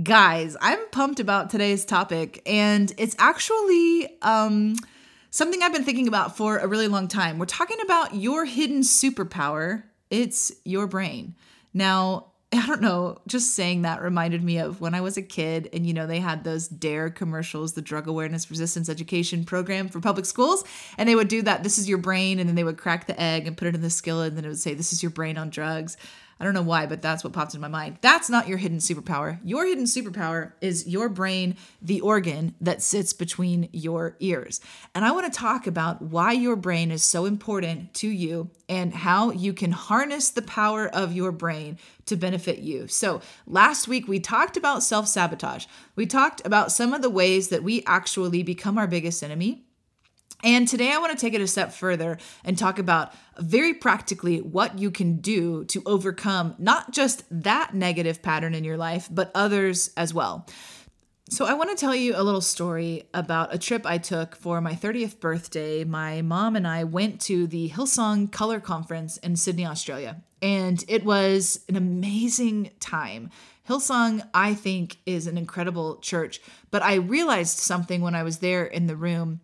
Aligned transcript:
Guys, 0.00 0.56
I'm 0.62 0.78
pumped 0.88 1.20
about 1.20 1.50
today's 1.50 1.84
topic, 1.84 2.40
and 2.46 2.90
it's 2.96 3.14
actually 3.18 4.18
um, 4.22 4.74
something 5.28 5.62
I've 5.62 5.74
been 5.74 5.84
thinking 5.84 6.08
about 6.08 6.34
for 6.34 6.56
a 6.56 6.66
really 6.66 6.88
long 6.88 7.08
time. 7.08 7.38
We're 7.38 7.44
talking 7.44 7.76
about 7.82 8.14
your 8.14 8.46
hidden 8.46 8.80
superpower, 8.80 9.82
it's 10.08 10.50
your 10.64 10.86
brain. 10.86 11.34
Now, 11.74 12.28
I 12.54 12.66
don't 12.66 12.80
know, 12.80 13.18
just 13.26 13.54
saying 13.54 13.82
that 13.82 14.00
reminded 14.00 14.42
me 14.42 14.56
of 14.56 14.80
when 14.80 14.94
I 14.94 15.02
was 15.02 15.18
a 15.18 15.22
kid 15.22 15.68
and 15.74 15.86
you 15.86 15.92
know 15.92 16.06
they 16.06 16.20
had 16.20 16.42
those 16.42 16.68
DARE 16.68 17.10
commercials, 17.10 17.74
the 17.74 17.82
drug 17.82 18.06
awareness 18.06 18.50
resistance 18.50 18.88
education 18.88 19.44
program 19.44 19.90
for 19.90 20.00
public 20.00 20.24
schools, 20.24 20.64
and 20.96 21.06
they 21.06 21.14
would 21.14 21.28
do 21.28 21.42
that 21.42 21.64
this 21.64 21.76
is 21.76 21.86
your 21.86 21.98
brain 21.98 22.38
and 22.38 22.48
then 22.48 22.56
they 22.56 22.64
would 22.64 22.78
crack 22.78 23.06
the 23.06 23.20
egg 23.20 23.46
and 23.46 23.58
put 23.58 23.68
it 23.68 23.74
in 23.74 23.82
the 23.82 23.90
skillet 23.90 24.28
and 24.28 24.38
then 24.38 24.46
it 24.46 24.48
would 24.48 24.58
say 24.58 24.72
this 24.72 24.94
is 24.94 25.02
your 25.02 25.10
brain 25.10 25.36
on 25.36 25.50
drugs. 25.50 25.98
I 26.42 26.44
don't 26.44 26.54
know 26.54 26.62
why, 26.62 26.86
but 26.86 27.00
that's 27.00 27.22
what 27.22 27.32
popped 27.32 27.54
in 27.54 27.60
my 27.60 27.68
mind. 27.68 27.98
That's 28.00 28.28
not 28.28 28.48
your 28.48 28.58
hidden 28.58 28.78
superpower. 28.78 29.38
Your 29.44 29.64
hidden 29.64 29.84
superpower 29.84 30.50
is 30.60 30.88
your 30.88 31.08
brain, 31.08 31.54
the 31.80 32.00
organ 32.00 32.56
that 32.60 32.82
sits 32.82 33.12
between 33.12 33.68
your 33.70 34.16
ears. 34.18 34.60
And 34.92 35.04
I 35.04 35.12
want 35.12 35.32
to 35.32 35.38
talk 35.38 35.68
about 35.68 36.02
why 36.02 36.32
your 36.32 36.56
brain 36.56 36.90
is 36.90 37.04
so 37.04 37.26
important 37.26 37.94
to 37.94 38.08
you 38.08 38.50
and 38.68 38.92
how 38.92 39.30
you 39.30 39.52
can 39.52 39.70
harness 39.70 40.30
the 40.30 40.42
power 40.42 40.88
of 40.88 41.12
your 41.12 41.30
brain 41.30 41.78
to 42.06 42.16
benefit 42.16 42.58
you. 42.58 42.88
So, 42.88 43.20
last 43.46 43.86
week 43.86 44.08
we 44.08 44.18
talked 44.18 44.56
about 44.56 44.82
self 44.82 45.06
sabotage. 45.06 45.66
We 45.94 46.06
talked 46.06 46.44
about 46.44 46.72
some 46.72 46.92
of 46.92 47.02
the 47.02 47.10
ways 47.10 47.50
that 47.50 47.62
we 47.62 47.84
actually 47.86 48.42
become 48.42 48.78
our 48.78 48.88
biggest 48.88 49.22
enemy. 49.22 49.62
And 50.42 50.66
today 50.66 50.92
I 50.92 50.98
want 50.98 51.12
to 51.12 51.18
take 51.18 51.34
it 51.34 51.40
a 51.40 51.46
step 51.46 51.72
further 51.72 52.18
and 52.44 52.58
talk 52.58 52.78
about 52.78 53.14
very 53.38 53.74
practically 53.74 54.40
what 54.40 54.78
you 54.78 54.90
can 54.90 55.16
do 55.18 55.64
to 55.66 55.82
overcome 55.86 56.56
not 56.58 56.90
just 56.92 57.24
that 57.30 57.74
negative 57.74 58.22
pattern 58.22 58.54
in 58.54 58.64
your 58.64 58.76
life, 58.76 59.08
but 59.10 59.30
others 59.34 59.90
as 59.96 60.12
well. 60.12 60.46
So, 61.30 61.46
I 61.46 61.54
want 61.54 61.70
to 61.70 61.76
tell 61.76 61.94
you 61.94 62.12
a 62.14 62.22
little 62.22 62.42
story 62.42 63.04
about 63.14 63.54
a 63.54 63.58
trip 63.58 63.86
I 63.86 63.96
took 63.96 64.36
for 64.36 64.60
my 64.60 64.74
30th 64.74 65.18
birthday. 65.18 65.82
My 65.82 66.20
mom 66.20 66.56
and 66.56 66.66
I 66.66 66.84
went 66.84 67.22
to 67.22 67.46
the 67.46 67.70
Hillsong 67.70 68.30
Color 68.30 68.60
Conference 68.60 69.16
in 69.18 69.36
Sydney, 69.36 69.64
Australia, 69.64 70.22
and 70.42 70.84
it 70.88 71.06
was 71.06 71.64
an 71.70 71.76
amazing 71.76 72.72
time. 72.80 73.30
Hillsong, 73.66 74.28
I 74.34 74.52
think, 74.52 74.98
is 75.06 75.26
an 75.26 75.38
incredible 75.38 76.00
church, 76.00 76.42
but 76.70 76.82
I 76.82 76.96
realized 76.96 77.56
something 77.56 78.02
when 78.02 78.14
I 78.14 78.24
was 78.24 78.40
there 78.40 78.66
in 78.66 78.86
the 78.86 78.96
room 78.96 79.40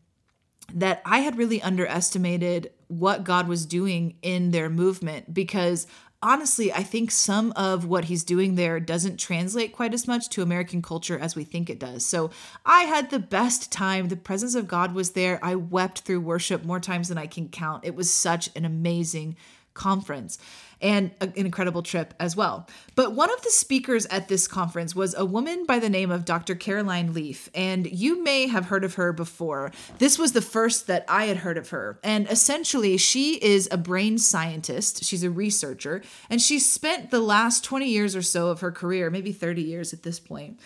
that 0.73 1.01
I 1.05 1.21
had 1.21 1.39
really 1.39 1.63
underestimated 1.63 2.71
what 2.89 3.25
God 3.25 3.49
was 3.49 3.67
doing 3.67 4.17
in 4.23 4.51
their 4.51 4.69
movement 4.69 5.33
because 5.33 5.87
honestly, 6.23 6.73
I 6.73 6.83
think 6.83 7.11
some 7.11 7.53
of 7.53 7.85
what 7.85 8.07
he's 8.07 8.25
doing 8.25 8.57
there 8.57 8.81
doesn't 8.81 9.19
translate 9.19 9.73
quite 9.73 9.95
as 9.95 10.09
much 10.09 10.29
to 10.31 10.43
American 10.43 10.83
culture 10.83 11.19
as 11.19 11.37
we 11.37 11.45
think 11.45 11.71
it 11.71 11.79
does. 11.79 12.05
So 12.05 12.31
I 12.67 12.83
had 12.83 13.11
the 13.11 13.19
best 13.19 13.71
time. 13.71 14.09
The 14.09 14.17
presence 14.17 14.55
of 14.55 14.69
God 14.69 14.95
was 14.95 15.13
there. 15.13 15.39
I 15.43 15.55
wept 15.55 16.01
through 16.01 16.21
worship 16.21 16.65
more 16.65 16.81
times 16.81 17.09
than 17.09 17.19
I 17.19 17.27
can 17.27 17.49
count. 17.49 17.85
It 17.85 17.95
was 17.95 18.13
such 18.13 18.51
an 18.57 18.65
amazing 18.65 19.37
conference 19.79 20.39
and 20.81 21.11
an 21.21 21.33
incredible 21.35 21.83
trip 21.83 22.15
as 22.21 22.37
well. 22.37 22.69
But 22.95 23.13
one 23.13 23.33
of 23.33 23.43
the 23.43 23.51
speakers 23.51 24.07
at 24.07 24.29
this 24.29 24.47
conference 24.47 24.95
was 24.95 25.15
a 25.15 25.25
woman 25.25 25.67
by 25.67 25.79
the 25.79 25.89
name 25.89 26.11
of 26.11 26.25
Dr. 26.25 26.55
Caroline 26.55 27.13
Leaf, 27.13 27.49
and 27.55 27.91
you 27.91 28.23
may 28.23 28.47
have 28.47 28.67
heard 28.67 28.85
of 28.85 28.95
her 28.95 29.13
before. 29.13 29.73
This 29.99 30.19
was 30.19 30.33
the 30.33 30.43
first 30.43 30.87
that 30.87 31.05
I 31.09 31.27
had 31.27 31.39
heard 31.39 31.59
of 31.59 31.71
her. 31.71 31.99
And 32.05 32.29
essentially, 32.31 32.97
she 32.97 33.35
is 33.35 33.69
a 33.71 33.77
brain 33.77 34.19
scientist, 34.19 35.05
she's 35.05 35.25
a 35.25 35.31
researcher, 35.31 36.03
and 36.31 36.41
she 36.41 36.59
spent 36.59 37.11
the 37.11 37.21
last 37.21 37.65
20 37.65 37.89
years 37.89 38.15
or 38.15 38.23
so 38.23 38.49
of 38.49 38.61
her 38.61 38.71
career, 38.71 39.11
maybe 39.11 39.33
30 39.33 39.63
years 39.63 39.93
at 39.93 40.03
this 40.03 40.21
point 40.21 40.61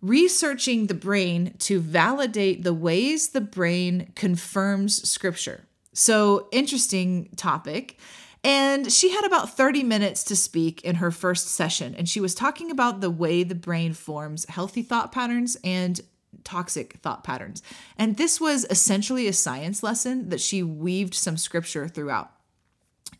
researching 0.00 0.86
the 0.86 0.94
brain 0.94 1.52
to 1.58 1.80
validate 1.80 2.62
the 2.62 2.72
ways 2.72 3.30
the 3.30 3.40
brain 3.40 4.12
confirms 4.14 5.08
scripture. 5.08 5.64
So, 5.92 6.46
interesting 6.52 7.30
topic. 7.34 7.98
And 8.44 8.92
she 8.92 9.10
had 9.10 9.24
about 9.24 9.56
30 9.56 9.82
minutes 9.82 10.22
to 10.24 10.36
speak 10.36 10.82
in 10.82 10.96
her 10.96 11.10
first 11.10 11.48
session. 11.48 11.94
And 11.94 12.08
she 12.08 12.20
was 12.20 12.34
talking 12.34 12.70
about 12.70 13.00
the 13.00 13.10
way 13.10 13.42
the 13.42 13.54
brain 13.54 13.92
forms 13.92 14.46
healthy 14.48 14.82
thought 14.82 15.12
patterns 15.12 15.56
and 15.64 16.00
toxic 16.44 16.94
thought 17.02 17.24
patterns. 17.24 17.62
And 17.96 18.16
this 18.16 18.40
was 18.40 18.66
essentially 18.70 19.26
a 19.26 19.32
science 19.32 19.82
lesson 19.82 20.28
that 20.28 20.40
she 20.40 20.62
weaved 20.62 21.14
some 21.14 21.36
scripture 21.36 21.88
throughout. 21.88 22.30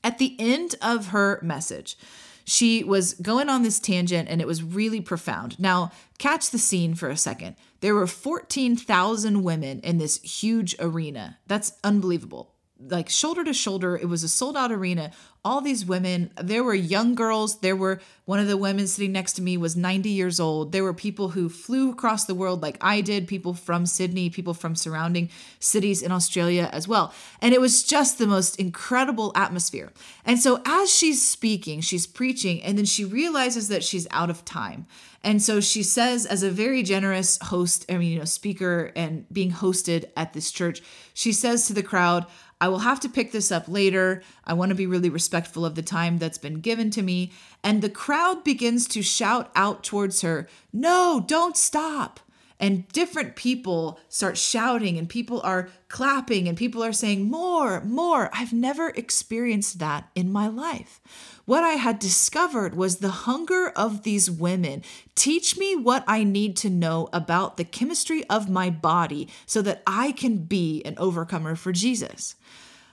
At 0.04 0.18
the 0.18 0.36
end 0.38 0.76
of 0.80 1.08
her 1.08 1.40
message, 1.42 1.96
she 2.44 2.84
was 2.84 3.14
going 3.14 3.48
on 3.48 3.62
this 3.62 3.78
tangent 3.80 4.28
and 4.28 4.40
it 4.40 4.46
was 4.46 4.62
really 4.62 5.00
profound. 5.00 5.58
Now, 5.58 5.90
catch 6.18 6.50
the 6.50 6.58
scene 6.58 6.94
for 6.94 7.10
a 7.10 7.16
second. 7.16 7.56
There 7.80 7.94
were 7.94 8.06
14,000 8.06 9.42
women 9.42 9.80
in 9.80 9.98
this 9.98 10.22
huge 10.22 10.76
arena. 10.78 11.38
That's 11.46 11.72
unbelievable 11.82 12.54
like 12.80 13.08
shoulder 13.08 13.42
to 13.44 13.52
shoulder. 13.52 13.96
It 13.96 14.06
was 14.06 14.22
a 14.22 14.28
sold 14.28 14.56
out 14.56 14.70
arena. 14.70 15.10
All 15.44 15.60
these 15.60 15.84
women, 15.84 16.30
there 16.40 16.62
were 16.62 16.74
young 16.74 17.14
girls. 17.14 17.60
There 17.60 17.76
were 17.76 18.00
one 18.24 18.38
of 18.38 18.48
the 18.48 18.56
women 18.56 18.86
sitting 18.86 19.12
next 19.12 19.32
to 19.34 19.42
me 19.42 19.56
was 19.56 19.76
90 19.76 20.10
years 20.10 20.38
old. 20.38 20.72
There 20.72 20.84
were 20.84 20.94
people 20.94 21.30
who 21.30 21.48
flew 21.48 21.90
across 21.90 22.24
the 22.24 22.34
world 22.34 22.62
like 22.62 22.76
I 22.80 23.00
did, 23.00 23.26
people 23.26 23.54
from 23.54 23.86
Sydney, 23.86 24.30
people 24.30 24.54
from 24.54 24.74
surrounding 24.74 25.30
cities 25.58 26.02
in 26.02 26.12
Australia 26.12 26.68
as 26.72 26.86
well. 26.86 27.12
And 27.40 27.54
it 27.54 27.60
was 27.60 27.82
just 27.82 28.18
the 28.18 28.26
most 28.26 28.56
incredible 28.60 29.32
atmosphere. 29.34 29.92
And 30.24 30.38
so 30.38 30.60
as 30.66 30.92
she's 30.92 31.26
speaking, 31.26 31.80
she's 31.80 32.06
preaching, 32.06 32.62
and 32.62 32.76
then 32.76 32.84
she 32.84 33.04
realizes 33.04 33.68
that 33.68 33.82
she's 33.82 34.06
out 34.10 34.30
of 34.30 34.44
time. 34.44 34.86
And 35.24 35.42
so 35.42 35.60
she 35.60 35.82
says, 35.82 36.26
as 36.26 36.42
a 36.42 36.50
very 36.50 36.82
generous 36.82 37.38
host, 37.42 37.84
I 37.88 37.98
mean, 37.98 38.12
you 38.12 38.18
know, 38.18 38.24
speaker 38.24 38.92
and 38.94 39.28
being 39.32 39.50
hosted 39.50 40.04
at 40.16 40.32
this 40.32 40.52
church, 40.52 40.80
she 41.12 41.32
says 41.32 41.66
to 41.66 41.72
the 41.72 41.82
crowd, 41.82 42.26
I 42.60 42.68
will 42.68 42.80
have 42.80 43.00
to 43.00 43.08
pick 43.08 43.32
this 43.32 43.52
up 43.52 43.68
later. 43.68 44.22
I 44.44 44.54
want 44.54 44.70
to 44.70 44.74
be 44.74 44.86
really 44.86 45.10
respectful 45.10 45.64
of 45.64 45.74
the 45.74 45.82
time 45.82 46.18
that's 46.18 46.38
been 46.38 46.60
given 46.60 46.90
to 46.90 47.02
me. 47.02 47.30
And 47.62 47.82
the 47.82 47.90
crowd 47.90 48.42
begins 48.42 48.88
to 48.88 49.02
shout 49.02 49.50
out 49.54 49.84
towards 49.84 50.22
her, 50.22 50.48
No, 50.72 51.22
don't 51.24 51.56
stop. 51.56 52.20
And 52.60 52.88
different 52.88 53.36
people 53.36 54.00
start 54.08 54.36
shouting, 54.36 54.98
and 54.98 55.08
people 55.08 55.40
are 55.42 55.68
clapping, 55.88 56.48
and 56.48 56.58
people 56.58 56.82
are 56.82 56.92
saying, 56.92 57.28
More, 57.28 57.80
more. 57.82 58.30
I've 58.32 58.52
never 58.52 58.88
experienced 58.90 59.78
that 59.78 60.10
in 60.14 60.32
my 60.32 60.48
life. 60.48 61.00
What 61.44 61.64
I 61.64 61.74
had 61.74 61.98
discovered 61.98 62.74
was 62.74 62.96
the 62.96 63.08
hunger 63.08 63.68
of 63.68 64.02
these 64.02 64.30
women. 64.30 64.82
Teach 65.14 65.56
me 65.56 65.76
what 65.76 66.04
I 66.06 66.24
need 66.24 66.56
to 66.58 66.70
know 66.70 67.08
about 67.12 67.56
the 67.56 67.64
chemistry 67.64 68.28
of 68.28 68.50
my 68.50 68.70
body 68.70 69.28
so 69.46 69.62
that 69.62 69.82
I 69.86 70.12
can 70.12 70.38
be 70.38 70.82
an 70.84 70.94
overcomer 70.98 71.54
for 71.54 71.72
Jesus 71.72 72.34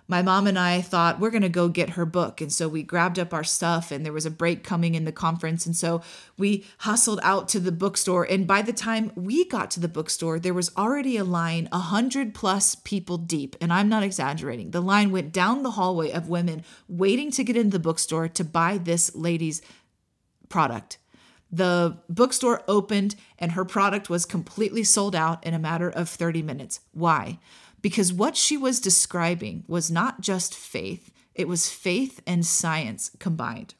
my 0.08 0.22
mom 0.22 0.46
and 0.46 0.58
I 0.60 0.82
thought 0.82 1.20
we're 1.20 1.32
going 1.32 1.42
to 1.42 1.50
go 1.50 1.68
get 1.68 1.92
her 1.92 2.06
book. 2.06 2.40
And 2.40 2.52
so 2.52 2.68
we 2.68 2.84
grabbed 2.84 3.18
up 3.18 3.34
our 3.34 3.44
stuff, 3.44 3.92
and 3.92 4.06
there 4.06 4.14
was 4.14 4.26
a 4.26 4.32
break 4.32 4.64
coming 4.64 4.96
in 4.96 5.06
the 5.06 5.12
conference. 5.12 5.66
And 5.66 5.76
so 5.76 6.02
we 6.38 6.66
hustled 6.80 7.20
out 7.24 7.48
to 7.50 7.60
the 7.60 7.72
bookstore. 7.72 8.24
And 8.24 8.46
by 8.46 8.62
the 8.62 8.74
time 8.74 9.12
we 9.16 9.46
got 9.46 9.72
to 9.72 9.80
the 9.80 9.88
bookstore, 9.88 10.40
there 10.40 10.54
was 10.54 10.72
already 10.78 11.18
a 11.18 11.24
line, 11.24 11.68
a 11.72 11.80
hundred 11.80 12.36
plus 12.36 12.76
people 12.76 13.18
deep. 13.18 13.56
And 13.60 13.74
I'm 13.74 13.90
not 13.90 14.04
exaggerating. 14.04 14.72
The 14.72 14.82
line 14.82 15.12
went 15.12 15.32
down 15.32 15.64
the 15.64 15.72
hallway 15.72 16.12
of 16.12 16.30
women 16.30 16.64
waiting 16.88 17.32
to 17.32 17.44
get 17.44 17.58
into 17.58 17.72
the 17.72 17.80
bookstore 17.80 18.28
to 18.28 18.44
buy 18.44 18.78
this 18.78 19.16
lady's 19.16 19.62
product. 20.50 21.00
The 21.52 21.98
bookstore 22.10 22.64
opened, 22.68 23.16
and 23.40 23.54
her 23.54 23.64
product 23.64 24.10
was 24.10 24.26
completely 24.26 24.84
sold 24.84 25.16
out 25.16 25.46
in 25.46 25.54
a 25.54 25.60
matter 25.60 25.90
of 25.90 26.10
30 26.10 26.42
minutes. 26.42 26.82
Why? 26.92 27.40
Because 27.86 28.12
what 28.12 28.36
she 28.36 28.58
was 28.58 28.80
describing 28.80 29.64
was 29.68 29.92
not 29.92 30.20
just 30.20 30.56
faith, 30.56 31.12
it 31.36 31.48
was 31.48 31.70
faith 31.70 32.20
and 32.26 32.44
science 32.44 33.12
combined. 33.20 33.76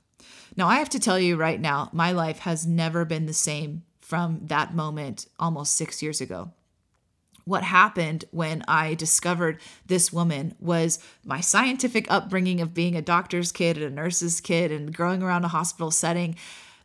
Now, 0.56 0.68
I 0.68 0.76
have 0.76 0.90
to 0.90 1.00
tell 1.00 1.18
you 1.18 1.36
right 1.36 1.60
now, 1.60 1.90
my 1.92 2.12
life 2.12 2.38
has 2.42 2.68
never 2.68 3.04
been 3.04 3.26
the 3.26 3.34
same 3.34 3.82
from 4.00 4.42
that 4.44 4.76
moment 4.76 5.26
almost 5.40 5.76
six 5.76 6.04
years 6.04 6.22
ago. 6.22 6.52
What 7.46 7.64
happened 7.64 8.26
when 8.30 8.64
I 8.68 8.94
discovered 8.94 9.60
this 9.88 10.14
woman 10.14 10.54
was 10.60 11.00
my 11.24 11.42
scientific 11.42 12.06
upbringing 12.08 12.62
of 12.62 12.76
being 12.76 12.96
a 12.96 13.02
doctor's 13.02 13.52
kid 13.52 13.76
and 13.76 13.88
a 13.88 13.90
nurse's 13.90 14.40
kid 14.40 14.72
and 14.72 14.96
growing 14.96 15.24
around 15.24 15.46
a 15.46 15.48
hospital 15.48 15.90
setting 15.90 16.36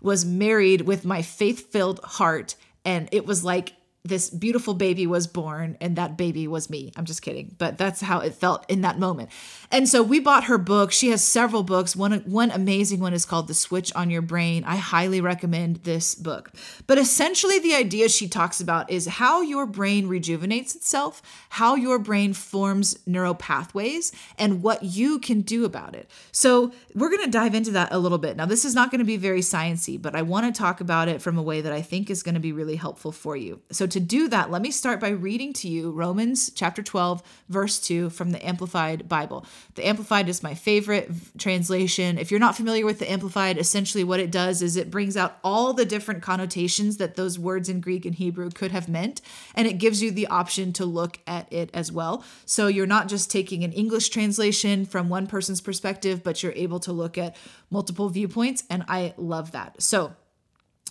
was 0.01 0.25
married 0.25 0.81
with 0.81 1.05
my 1.05 1.21
faith 1.21 1.71
filled 1.71 2.01
heart. 2.03 2.57
And 2.83 3.11
it 3.13 3.27
was 3.27 3.45
like 3.45 3.75
this 4.03 4.31
beautiful 4.31 4.73
baby 4.73 5.07
was 5.07 5.27
born 5.27 5.77
and 5.81 5.97
that 5.97 6.17
baby 6.17 6.49
was 6.49 6.71
me. 6.71 6.91
I'm 6.97 7.05
just 7.05 7.21
kidding, 7.21 7.55
but 7.59 7.77
that's 7.77 8.01
how 8.01 8.21
it 8.21 8.35
felt 8.35 8.65
in 8.71 8.81
that 8.81 8.99
moment. 8.99 9.29
And 9.71 9.89
so 9.89 10.03
we 10.03 10.21
bought 10.21 10.45
her 10.45 10.57
book. 10.57 10.91
She 10.91 11.11
has 11.11 11.23
several 11.23 11.63
books. 11.63 11.95
One 11.95 12.21
one 12.21 12.51
amazing 12.51 13.01
one 13.01 13.13
is 13.13 13.27
called 13.27 13.47
The 13.47 13.55
Switch 13.55 13.95
on 13.95 14.09
Your 14.09 14.23
Brain. 14.23 14.65
I 14.65 14.77
highly 14.77 15.21
recommend 15.21 15.85
this 15.85 16.15
book. 16.15 16.51
But 16.87 16.97
essentially 16.97 17.59
the 17.59 17.75
idea 17.75 18.09
she 18.09 18.27
talks 18.27 18.61
about 18.61 18.91
is 18.91 19.07
how 19.07 19.43
your 19.43 19.67
brain 19.67 20.09
rejuvenates 20.09 20.75
itself, 20.75 21.21
how 21.51 21.75
your 21.75 21.99
brain 21.99 22.33
forms 22.33 22.99
neural 23.07 23.35
pathways 23.35 24.13
and 24.39 24.63
what 24.63 24.83
you 24.83 25.19
can 25.19 25.43
do 25.43 25.65
about 25.65 25.95
it. 25.95 26.11
So, 26.33 26.73
we're 26.95 27.11
going 27.11 27.25
to 27.25 27.31
dive 27.31 27.55
into 27.55 27.71
that 27.73 27.93
a 27.93 27.99
little 27.99 28.19
bit. 28.19 28.37
Now, 28.37 28.47
this 28.47 28.65
is 28.65 28.75
not 28.75 28.91
going 28.91 28.99
to 28.99 29.05
be 29.05 29.17
very 29.17 29.41
sciency, 29.41 30.01
but 30.01 30.15
I 30.15 30.23
want 30.23 30.53
to 30.53 30.59
talk 30.59 30.81
about 30.81 31.09
it 31.09 31.23
from 31.23 31.39
a 31.39 31.43
way 31.43 31.61
that 31.61 31.73
I 31.73 31.83
think 31.83 32.11
is 32.11 32.23
going 32.23 32.35
to 32.35 32.41
be 32.41 32.53
really 32.53 32.77
helpful 32.77 33.13
for 33.13 33.37
you. 33.37 33.61
So, 33.71 33.87
to 33.93 34.01
do 34.01 34.29
that, 34.29 34.51
let 34.51 34.63
me 34.63 34.71
start 34.71 35.01
by 35.01 35.09
reading 35.11 35.53
to 35.55 35.69
you 35.69 35.91
Romans 35.91 36.51
chapter 36.55 36.83
12, 36.83 37.23
verse 37.49 37.79
2 37.81 38.11
from 38.11 38.31
the 38.31 38.47
Amplified 38.47 39.09
Bible. 39.09 39.45
The 39.75 39.87
Amplified 39.87 40.29
is 40.29 40.43
my 40.43 40.55
favorite 40.55 41.11
translation. 41.39 42.19
If 42.19 42.31
you're 42.31 42.41
not 42.41 42.57
familiar 42.57 42.85
with 42.85 42.99
the 42.99 43.11
Amplified, 43.11 43.59
essentially 43.59 44.05
what 44.05 44.21
it 44.21 44.31
does 44.31 44.63
is 44.63 44.77
it 44.77 44.91
brings 44.91 45.17
out 45.17 45.39
all 45.45 45.73
the 45.73 45.85
different 45.85 46.23
connotations 46.23 46.97
that 46.97 47.17
those 47.17 47.39
words 47.39 47.69
in 47.69 47.81
Greek 47.81 48.05
and 48.05 48.15
Hebrew 48.15 48.51
could 48.51 48.73
have 48.73 48.89
meant, 48.89 49.21
and 49.55 49.67
it 49.67 49.79
gives 49.79 50.03
you 50.03 50.11
the 50.11 50.27
option 50.27 50.73
to 50.75 50.85
look 50.85 51.19
at 51.27 51.53
it 51.53 51.71
as 51.75 51.93
well. 51.93 52.25
So 52.47 52.67
you're 52.67 52.87
not 52.87 53.09
just 53.09 53.31
taking 53.31 53.65
an 53.65 53.73
English 53.73 54.09
translation 54.09 54.87
from 54.87 55.09
one 55.09 55.27
person's 55.27 55.61
perspective, 55.61 56.23
but 56.23 56.43
you're 56.43 56.53
able 56.53 56.81
to 56.81 56.93
look 56.93 57.19
at 57.19 57.37
multiple 57.71 58.09
viewpoints, 58.09 58.65
and 58.71 58.85
I 58.89 59.15
love 59.17 59.53
that. 59.53 59.83
So 59.83 60.15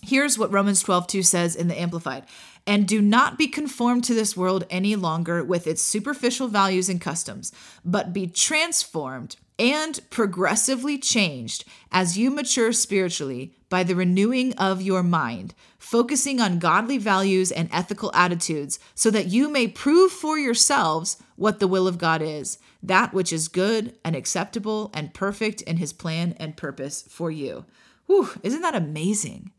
Here's 0.02 0.38
what 0.38 0.52
Romans 0.52 0.82
12, 0.82 1.06
2 1.06 1.22
says 1.22 1.56
in 1.56 1.68
the 1.68 1.78
Amplified. 1.78 2.24
And 2.70 2.86
do 2.86 3.02
not 3.02 3.36
be 3.36 3.48
conformed 3.48 4.04
to 4.04 4.14
this 4.14 4.36
world 4.36 4.64
any 4.70 4.94
longer 4.94 5.42
with 5.42 5.66
its 5.66 5.82
superficial 5.82 6.46
values 6.46 6.88
and 6.88 7.00
customs, 7.00 7.50
but 7.84 8.12
be 8.12 8.28
transformed 8.28 9.34
and 9.58 9.98
progressively 10.08 10.96
changed 10.96 11.64
as 11.90 12.16
you 12.16 12.30
mature 12.30 12.72
spiritually 12.72 13.56
by 13.70 13.82
the 13.82 13.96
renewing 13.96 14.54
of 14.54 14.80
your 14.80 15.02
mind, 15.02 15.52
focusing 15.80 16.40
on 16.40 16.60
godly 16.60 16.96
values 16.96 17.50
and 17.50 17.68
ethical 17.72 18.12
attitudes, 18.14 18.78
so 18.94 19.10
that 19.10 19.26
you 19.26 19.48
may 19.48 19.66
prove 19.66 20.12
for 20.12 20.38
yourselves 20.38 21.16
what 21.34 21.58
the 21.58 21.66
will 21.66 21.88
of 21.88 21.98
God 21.98 22.22
is, 22.22 22.56
that 22.84 23.12
which 23.12 23.32
is 23.32 23.48
good 23.48 23.98
and 24.04 24.14
acceptable 24.14 24.92
and 24.94 25.12
perfect 25.12 25.60
in 25.62 25.78
his 25.78 25.92
plan 25.92 26.36
and 26.38 26.56
purpose 26.56 27.02
for 27.02 27.32
you. 27.32 27.64
Whew, 28.06 28.30
isn't 28.44 28.62
that 28.62 28.76
amazing? 28.76 29.50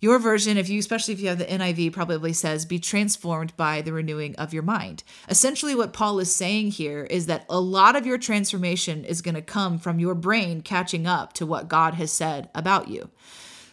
Your 0.00 0.18
version, 0.18 0.58
if 0.58 0.68
you 0.68 0.78
especially 0.78 1.14
if 1.14 1.20
you 1.20 1.28
have 1.28 1.38
the 1.38 1.44
NIV, 1.46 1.92
probably 1.92 2.32
says 2.32 2.66
be 2.66 2.78
transformed 2.78 3.56
by 3.56 3.80
the 3.80 3.92
renewing 3.92 4.36
of 4.36 4.52
your 4.52 4.62
mind. 4.62 5.02
Essentially 5.28 5.74
what 5.74 5.92
Paul 5.92 6.18
is 6.18 6.34
saying 6.34 6.72
here 6.72 7.04
is 7.04 7.26
that 7.26 7.46
a 7.48 7.60
lot 7.60 7.96
of 7.96 8.06
your 8.06 8.18
transformation 8.18 9.04
is 9.04 9.22
going 9.22 9.34
to 9.34 9.42
come 9.42 9.78
from 9.78 9.98
your 9.98 10.14
brain 10.14 10.60
catching 10.60 11.06
up 11.06 11.32
to 11.34 11.46
what 11.46 11.68
God 11.68 11.94
has 11.94 12.12
said 12.12 12.50
about 12.54 12.88
you. 12.88 13.10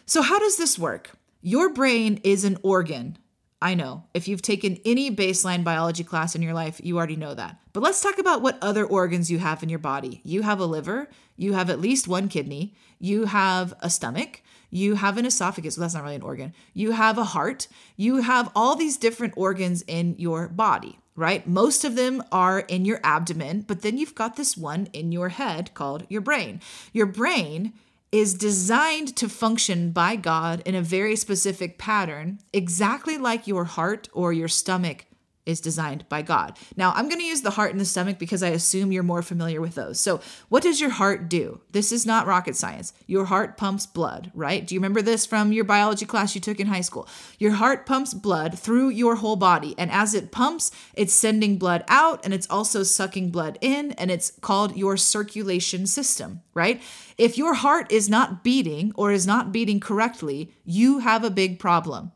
So 0.06 0.22
how 0.22 0.38
does 0.38 0.56
this 0.56 0.78
work? 0.78 1.12
Your 1.42 1.72
brain 1.72 2.20
is 2.24 2.44
an 2.44 2.56
organ. 2.62 3.18
I 3.62 3.74
know. 3.74 4.04
If 4.12 4.28
you've 4.28 4.42
taken 4.42 4.78
any 4.84 5.10
baseline 5.10 5.64
biology 5.64 6.04
class 6.04 6.34
in 6.34 6.42
your 6.42 6.52
life, 6.52 6.80
you 6.84 6.98
already 6.98 7.16
know 7.16 7.34
that. 7.34 7.58
But 7.72 7.82
let's 7.82 8.02
talk 8.02 8.18
about 8.18 8.42
what 8.42 8.58
other 8.60 8.84
organs 8.84 9.30
you 9.30 9.38
have 9.38 9.62
in 9.62 9.68
your 9.68 9.78
body. 9.78 10.20
You 10.22 10.42
have 10.42 10.60
a 10.60 10.66
liver, 10.66 11.08
you 11.36 11.54
have 11.54 11.70
at 11.70 11.80
least 11.80 12.06
one 12.06 12.28
kidney, 12.28 12.74
you 12.98 13.24
have 13.24 13.72
a 13.80 13.88
stomach, 13.88 14.42
you 14.70 14.96
have 14.96 15.16
an 15.18 15.24
esophagus, 15.24 15.76
so 15.76 15.80
that's 15.80 15.94
not 15.94 16.02
really 16.02 16.16
an 16.16 16.22
organ. 16.22 16.52
You 16.74 16.90
have 16.90 17.16
a 17.16 17.24
heart, 17.24 17.68
you 17.96 18.18
have 18.18 18.50
all 18.54 18.76
these 18.76 18.96
different 18.96 19.34
organs 19.36 19.82
in 19.86 20.16
your 20.18 20.48
body, 20.48 20.98
right? 21.16 21.46
Most 21.46 21.84
of 21.84 21.96
them 21.96 22.22
are 22.32 22.60
in 22.60 22.84
your 22.84 23.00
abdomen, 23.04 23.62
but 23.62 23.82
then 23.82 23.96
you've 23.96 24.16
got 24.16 24.36
this 24.36 24.56
one 24.56 24.88
in 24.92 25.12
your 25.12 25.30
head 25.30 25.72
called 25.74 26.06
your 26.08 26.20
brain. 26.20 26.60
Your 26.92 27.06
brain 27.06 27.72
is 28.14 28.32
designed 28.34 29.16
to 29.16 29.28
function 29.28 29.90
by 29.90 30.14
God 30.14 30.62
in 30.64 30.76
a 30.76 30.80
very 30.80 31.16
specific 31.16 31.78
pattern, 31.78 32.38
exactly 32.52 33.18
like 33.18 33.48
your 33.48 33.64
heart 33.64 34.08
or 34.12 34.32
your 34.32 34.46
stomach 34.46 35.04
is 35.46 35.60
designed 35.60 36.08
by 36.08 36.22
God. 36.22 36.58
Now, 36.76 36.92
I'm 36.94 37.08
going 37.08 37.20
to 37.20 37.26
use 37.26 37.42
the 37.42 37.50
heart 37.50 37.70
and 37.70 37.80
the 37.80 37.84
stomach 37.84 38.18
because 38.18 38.42
I 38.42 38.48
assume 38.48 38.92
you're 38.92 39.02
more 39.02 39.22
familiar 39.22 39.60
with 39.60 39.74
those. 39.74 40.00
So, 40.00 40.20
what 40.48 40.62
does 40.62 40.80
your 40.80 40.90
heart 40.90 41.28
do? 41.28 41.60
This 41.72 41.92
is 41.92 42.06
not 42.06 42.26
rocket 42.26 42.56
science. 42.56 42.92
Your 43.06 43.26
heart 43.26 43.56
pumps 43.56 43.86
blood, 43.86 44.30
right? 44.34 44.66
Do 44.66 44.74
you 44.74 44.80
remember 44.80 45.02
this 45.02 45.26
from 45.26 45.52
your 45.52 45.64
biology 45.64 46.06
class 46.06 46.34
you 46.34 46.40
took 46.40 46.60
in 46.60 46.66
high 46.66 46.80
school? 46.80 47.08
Your 47.38 47.52
heart 47.52 47.84
pumps 47.84 48.14
blood 48.14 48.58
through 48.58 48.88
your 48.90 49.16
whole 49.16 49.36
body, 49.36 49.74
and 49.76 49.90
as 49.90 50.14
it 50.14 50.32
pumps, 50.32 50.70
it's 50.94 51.12
sending 51.12 51.58
blood 51.58 51.84
out 51.88 52.24
and 52.24 52.32
it's 52.32 52.48
also 52.48 52.82
sucking 52.82 53.30
blood 53.30 53.58
in, 53.60 53.92
and 53.92 54.10
it's 54.10 54.30
called 54.40 54.76
your 54.76 54.96
circulation 54.96 55.86
system, 55.86 56.40
right? 56.54 56.80
If 57.18 57.36
your 57.36 57.54
heart 57.54 57.92
is 57.92 58.08
not 58.08 58.42
beating 58.42 58.92
or 58.96 59.12
is 59.12 59.26
not 59.26 59.52
beating 59.52 59.78
correctly, 59.78 60.52
you 60.64 61.00
have 61.00 61.22
a 61.22 61.30
big 61.30 61.58
problem. 61.58 62.12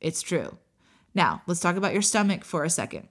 It's 0.00 0.22
true. 0.22 0.56
Now, 1.14 1.42
let's 1.46 1.60
talk 1.60 1.76
about 1.76 1.92
your 1.92 2.02
stomach 2.02 2.44
for 2.44 2.64
a 2.64 2.70
second. 2.70 3.08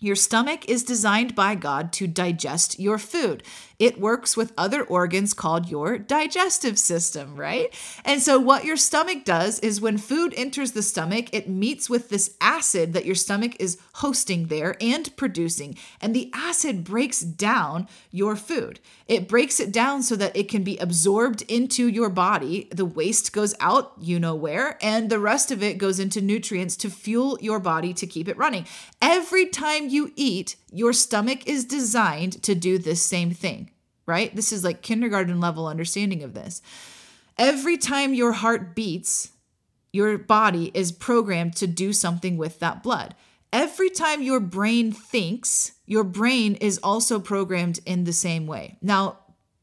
Your 0.00 0.16
stomach 0.16 0.68
is 0.68 0.84
designed 0.84 1.34
by 1.34 1.56
God 1.56 1.92
to 1.94 2.06
digest 2.06 2.78
your 2.78 2.98
food. 2.98 3.42
It 3.78 4.00
works 4.00 4.36
with 4.36 4.52
other 4.58 4.82
organs 4.82 5.34
called 5.34 5.68
your 5.68 5.98
digestive 5.98 6.78
system, 6.78 7.36
right? 7.36 7.72
And 8.04 8.20
so, 8.20 8.40
what 8.40 8.64
your 8.64 8.76
stomach 8.76 9.24
does 9.24 9.60
is 9.60 9.80
when 9.80 9.98
food 9.98 10.34
enters 10.36 10.72
the 10.72 10.82
stomach, 10.82 11.26
it 11.32 11.48
meets 11.48 11.88
with 11.88 12.08
this 12.08 12.34
acid 12.40 12.92
that 12.92 13.06
your 13.06 13.14
stomach 13.14 13.54
is 13.60 13.78
hosting 13.94 14.46
there 14.46 14.76
and 14.80 15.14
producing. 15.16 15.76
And 16.00 16.14
the 16.14 16.30
acid 16.34 16.82
breaks 16.82 17.20
down 17.20 17.86
your 18.10 18.34
food. 18.34 18.80
It 19.06 19.28
breaks 19.28 19.60
it 19.60 19.72
down 19.72 20.02
so 20.02 20.16
that 20.16 20.36
it 20.36 20.48
can 20.48 20.64
be 20.64 20.76
absorbed 20.78 21.42
into 21.42 21.86
your 21.88 22.10
body. 22.10 22.68
The 22.72 22.84
waste 22.84 23.32
goes 23.32 23.54
out, 23.60 23.92
you 23.98 24.18
know 24.18 24.34
where, 24.34 24.76
and 24.82 25.08
the 25.08 25.18
rest 25.18 25.50
of 25.50 25.62
it 25.62 25.78
goes 25.78 25.98
into 25.98 26.20
nutrients 26.20 26.76
to 26.78 26.90
fuel 26.90 27.38
your 27.40 27.60
body 27.60 27.94
to 27.94 28.06
keep 28.06 28.28
it 28.28 28.36
running. 28.36 28.66
Every 29.00 29.46
time 29.46 29.88
you 29.88 30.12
eat, 30.16 30.56
your 30.70 30.92
stomach 30.92 31.46
is 31.46 31.64
designed 31.64 32.42
to 32.42 32.54
do 32.54 32.76
this 32.78 33.02
same 33.02 33.30
thing, 33.30 33.67
right? 34.08 34.34
This 34.34 34.52
is 34.52 34.64
like 34.64 34.80
kindergarten 34.80 35.38
level 35.38 35.68
understanding 35.68 36.22
of 36.22 36.32
this. 36.32 36.62
Every 37.36 37.76
time 37.76 38.14
your 38.14 38.32
heart 38.32 38.74
beats, 38.74 39.32
your 39.92 40.16
body 40.16 40.72
is 40.74 40.90
programmed 40.90 41.54
to 41.56 41.66
do 41.66 41.92
something 41.92 42.38
with 42.38 42.58
that 42.58 42.82
blood. 42.82 43.14
Every 43.52 43.90
time 43.90 44.22
your 44.22 44.40
brain 44.40 44.92
thinks, 44.92 45.72
your 45.86 46.04
brain 46.04 46.54
is 46.54 46.80
also 46.82 47.20
programmed 47.20 47.80
in 47.84 48.04
the 48.04 48.12
same 48.12 48.46
way. 48.46 48.78
Now, 48.82 49.18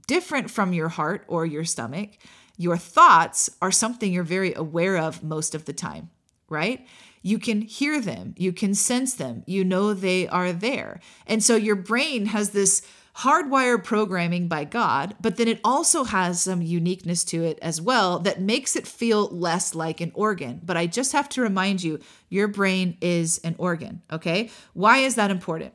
different 0.08 0.52
from 0.52 0.74
your 0.74 0.90
heart 0.90 1.26
or 1.28 1.46
your 1.46 1.66
stomach, 1.66 2.12
your 2.56 2.78
thoughts 2.78 3.50
are 3.62 3.72
something 3.72 4.14
you're 4.14 4.24
very 4.24 4.54
aware 4.54 4.98
of 4.98 5.24
most 5.24 5.56
of 5.56 5.66
the 5.66 5.74
time, 5.74 6.12
right? 6.50 6.86
You 7.24 7.40
can 7.40 7.62
hear 7.62 8.00
them, 8.00 8.36
you 8.38 8.54
can 8.54 8.76
sense 8.76 9.16
them, 9.16 9.44
you 9.48 9.64
know 9.64 9.94
they 9.96 10.28
are 10.28 10.54
there. 10.54 11.00
And 11.26 11.44
so 11.44 11.56
your 11.56 11.76
brain 11.76 12.28
has 12.28 12.52
this 12.52 12.84
hardwired 13.20 13.84
programming 13.84 14.48
by 14.48 14.66
God, 14.66 15.16
but 15.22 15.38
then 15.38 15.48
it 15.48 15.62
also 15.64 16.04
has 16.04 16.42
some 16.42 16.62
uniqueness 16.62 17.24
to 17.26 17.44
it 17.44 17.58
as 17.62 17.82
well 17.82 18.20
that 18.20 18.42
makes 18.42 18.76
it 18.76 18.86
feel 18.86 19.28
less 19.30 19.74
like 19.74 20.02
an 20.02 20.12
organ. 20.14 20.60
But 20.64 20.76
I 20.78 20.86
just 20.88 21.14
have 21.14 21.30
to 21.30 21.42
remind 21.42 21.84
you 21.84 22.00
your 22.30 22.48
brain 22.48 22.98
is 23.00 23.40
an 23.44 23.56
organ, 23.58 24.02
okay? 24.12 24.50
Why 24.74 24.98
is 24.98 25.16
that 25.16 25.32
important? 25.32 25.74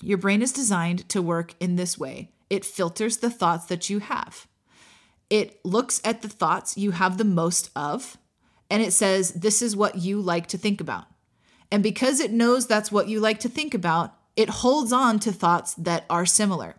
Your 0.00 0.18
brain 0.18 0.40
is 0.40 0.52
designed 0.52 1.08
to 1.10 1.20
work 1.20 1.54
in 1.60 1.76
this 1.76 1.98
way 1.98 2.30
it 2.48 2.64
filters 2.64 3.16
the 3.16 3.30
thoughts 3.30 3.66
that 3.66 3.90
you 3.90 3.98
have. 3.98 4.46
It 5.28 5.58
looks 5.64 6.00
at 6.04 6.22
the 6.22 6.28
thoughts 6.28 6.78
you 6.78 6.92
have 6.92 7.18
the 7.18 7.24
most 7.24 7.70
of 7.74 8.16
and 8.70 8.82
it 8.82 8.92
says, 8.92 9.32
This 9.32 9.62
is 9.62 9.76
what 9.76 9.96
you 9.96 10.20
like 10.20 10.46
to 10.48 10.58
think 10.58 10.80
about. 10.80 11.06
And 11.70 11.82
because 11.82 12.20
it 12.20 12.32
knows 12.32 12.66
that's 12.66 12.92
what 12.92 13.08
you 13.08 13.20
like 13.20 13.40
to 13.40 13.48
think 13.48 13.74
about, 13.74 14.14
it 14.36 14.48
holds 14.48 14.92
on 14.92 15.18
to 15.20 15.32
thoughts 15.32 15.74
that 15.74 16.04
are 16.10 16.26
similar. 16.26 16.76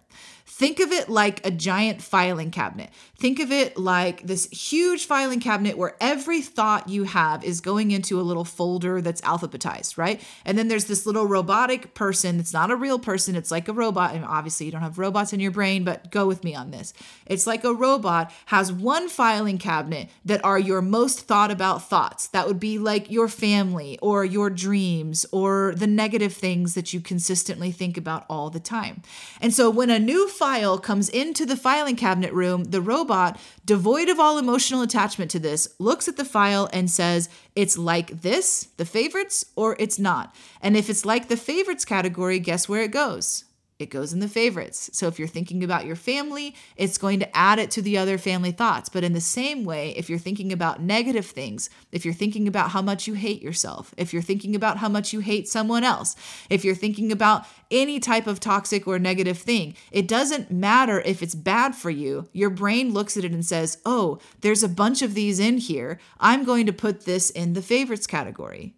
Think 0.58 0.80
of 0.80 0.92
it 0.92 1.08
like 1.08 1.46
a 1.46 1.52
giant 1.52 2.02
filing 2.02 2.50
cabinet. 2.50 2.90
Think 3.16 3.40
of 3.40 3.52
it 3.52 3.78
like 3.78 4.26
this 4.26 4.50
huge 4.50 5.06
filing 5.06 5.40
cabinet 5.40 5.78
where 5.78 5.96
every 6.02 6.42
thought 6.42 6.90
you 6.90 7.04
have 7.04 7.44
is 7.44 7.62
going 7.62 7.92
into 7.92 8.20
a 8.20 8.24
little 8.24 8.46
folder 8.46 9.02
that's 9.02 9.22
alphabetized, 9.22 10.00
right? 10.00 10.20
And 10.46 10.58
then 10.58 10.68
there's 10.68 10.86
this 10.86 11.06
little 11.06 11.28
robotic 11.28 11.94
person. 11.94 12.40
It's 12.40 12.54
not 12.54 12.72
a 12.72 12.76
real 12.76 12.98
person, 12.98 13.36
it's 13.36 13.52
like 13.52 13.68
a 13.68 13.74
robot. 13.74 14.16
And 14.16 14.26
obviously, 14.26 14.66
you 14.66 14.72
don't 14.72 14.82
have 14.82 14.98
robots 14.98 15.32
in 15.32 15.40
your 15.40 15.52
brain, 15.52 15.84
but 15.84 16.10
go 16.10 16.26
with 16.26 16.44
me 16.44 16.56
on 16.56 16.72
this. 16.72 16.92
It's 17.28 17.46
like 17.46 17.64
a 17.64 17.74
robot 17.74 18.32
has 18.48 18.72
one 18.72 19.10
filing 19.10 19.60
cabinet 19.60 20.10
that 20.26 20.44
are 20.44 20.58
your 20.58 20.82
most 20.82 21.28
thought 21.28 21.52
about 21.52 21.88
thoughts. 21.88 22.28
That 22.30 22.48
would 22.48 22.60
be 22.60 22.80
like 22.80 23.12
your 23.12 23.28
family 23.28 24.00
or 24.02 24.26
your 24.26 24.50
dreams 24.50 25.26
or 25.32 25.74
the 25.76 25.88
negative 25.88 26.34
things 26.34 26.74
that 26.74 26.94
you 26.94 27.02
consistently 27.02 27.72
think 27.72 27.98
about 27.98 28.26
all 28.30 28.50
the 28.50 28.60
time. 28.60 29.04
And 29.40 29.54
so 29.54 29.70
when 29.70 29.92
a 29.92 30.00
new 30.08 30.30
file 30.30 30.80
comes 30.80 31.10
into 31.10 31.46
the 31.46 31.58
filing 31.58 31.98
cabinet 31.98 32.32
room, 32.32 32.64
the 32.64 32.80
robot, 32.80 33.38
devoid 33.66 34.08
of 34.08 34.22
all 34.22 34.38
emotional 34.38 34.82
attachment 34.82 35.30
to 35.30 35.38
this, 35.38 35.68
looks 35.80 36.08
at 36.08 36.16
the 36.16 36.24
file 36.24 36.70
and 36.72 36.90
says, 36.90 37.28
it's 37.58 37.78
like 37.78 38.22
this, 38.22 38.70
the 38.78 38.86
favorites, 38.86 39.44
or 39.58 39.76
it's 39.78 40.00
not. 40.00 40.34
And 40.62 40.78
if 40.78 40.90
it's 40.90 41.06
like 41.06 41.28
the 41.28 41.36
favorites 41.36 41.84
category, 41.84 42.40
guess 42.40 42.70
where 42.70 42.84
it 42.84 42.92
goes? 42.92 43.44
It 43.80 43.92
goes 43.92 44.12
in 44.12 44.20
the 44.20 44.28
favorites. 44.28 44.90
So 44.94 45.08
if 45.08 45.20
you're 45.20 45.28
thinking 45.28 45.64
about 45.64 45.86
your 45.86 45.96
family, 45.96 46.56
it's 46.76 46.98
going 46.98 47.20
to 47.20 47.38
add 47.38 47.60
it 47.60 47.70
to 47.72 47.82
the 47.82 47.98
other 47.98 48.18
family 48.18 48.52
thoughts. 48.52 48.90
But 48.90 49.04
in 49.04 49.14
the 49.14 49.22
same 49.22 49.66
way, 49.66 49.92
if 49.92 50.10
you're 50.10 50.18
thinking 50.18 50.52
about 50.52 50.82
negative 50.82 51.28
things, 51.28 51.70
if 51.92 52.04
you're 52.04 52.14
thinking 52.14 52.48
about 52.48 52.72
how 52.72 52.82
much 52.82 53.06
you 53.06 53.14
hate 53.14 53.42
yourself, 53.42 53.94
if 53.96 54.14
you're 54.14 54.24
thinking 54.24 54.56
about 54.56 54.78
how 54.78 54.90
much 54.90 55.14
you 55.14 55.20
hate 55.20 55.48
someone 55.48 55.84
else, 55.84 56.16
if 56.50 56.66
you're 56.66 56.74
thinking 56.74 57.12
about 57.12 57.46
any 57.70 58.00
type 58.00 58.26
of 58.26 58.40
toxic 58.40 58.88
or 58.88 58.98
negative 58.98 59.38
thing, 59.38 59.76
it 59.92 60.08
doesn't 60.08 60.50
matter 60.50 61.02
if 61.02 61.22
it's 61.22 61.36
bad 61.36 61.76
for 61.76 61.92
you. 61.92 62.28
Your 62.34 62.50
brain 62.50 62.94
looks 62.94 63.16
at 63.16 63.26
it 63.26 63.32
and 63.32 63.46
says, 63.46 63.78
oh, 63.86 64.18
there's 64.42 64.64
a 64.64 64.70
bunch 64.70 65.04
of 65.04 65.14
these 65.14 65.40
in 65.40 65.60
here. 65.60 66.00
I'm 66.20 66.46
going 66.46 66.66
to 66.66 66.74
put 66.74 67.06
this 67.06 67.30
in 67.30 67.54
the 67.54 67.62
favorites 67.62 68.08
category. 68.08 68.74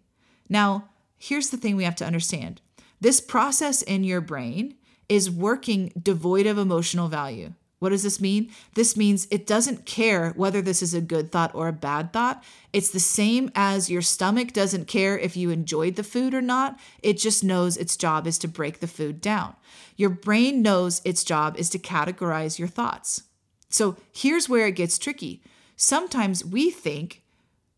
Now, 0.46 0.90
here's 1.16 1.48
the 1.48 1.56
thing 1.56 1.76
we 1.76 1.84
have 1.84 1.96
to 1.96 2.06
understand 2.06 2.60
this 3.00 3.18
process 3.18 3.80
in 3.80 4.04
your 4.04 4.20
brain 4.20 4.74
is 5.10 5.30
working 5.30 5.92
devoid 6.00 6.46
of 6.46 6.56
emotional 6.56 7.08
value. 7.08 7.52
What 7.80 7.88
does 7.88 8.02
this 8.02 8.20
mean? 8.20 8.50
This 8.74 8.96
means 8.96 9.26
it 9.30 9.46
doesn't 9.46 9.86
care 9.86 10.30
whether 10.36 10.62
this 10.62 10.82
is 10.82 10.94
a 10.94 11.00
good 11.00 11.32
thought 11.32 11.54
or 11.54 11.66
a 11.66 11.72
bad 11.72 12.12
thought. 12.12 12.44
It's 12.72 12.90
the 12.90 13.00
same 13.00 13.50
as 13.54 13.90
your 13.90 14.02
stomach 14.02 14.52
doesn't 14.52 14.86
care 14.86 15.18
if 15.18 15.36
you 15.36 15.50
enjoyed 15.50 15.96
the 15.96 16.04
food 16.04 16.32
or 16.32 16.42
not. 16.42 16.78
It 17.02 17.14
just 17.14 17.42
knows 17.42 17.76
its 17.76 17.96
job 17.96 18.26
is 18.26 18.38
to 18.38 18.48
break 18.48 18.78
the 18.80 18.86
food 18.86 19.20
down. 19.20 19.56
Your 19.96 20.10
brain 20.10 20.62
knows 20.62 21.00
its 21.04 21.24
job 21.24 21.56
is 21.58 21.70
to 21.70 21.78
categorize 21.78 22.58
your 22.58 22.68
thoughts. 22.68 23.22
So 23.70 23.96
here's 24.12 24.48
where 24.48 24.66
it 24.66 24.76
gets 24.76 24.98
tricky. 24.98 25.42
Sometimes 25.74 26.44
we 26.44 26.70
think, 26.70 27.22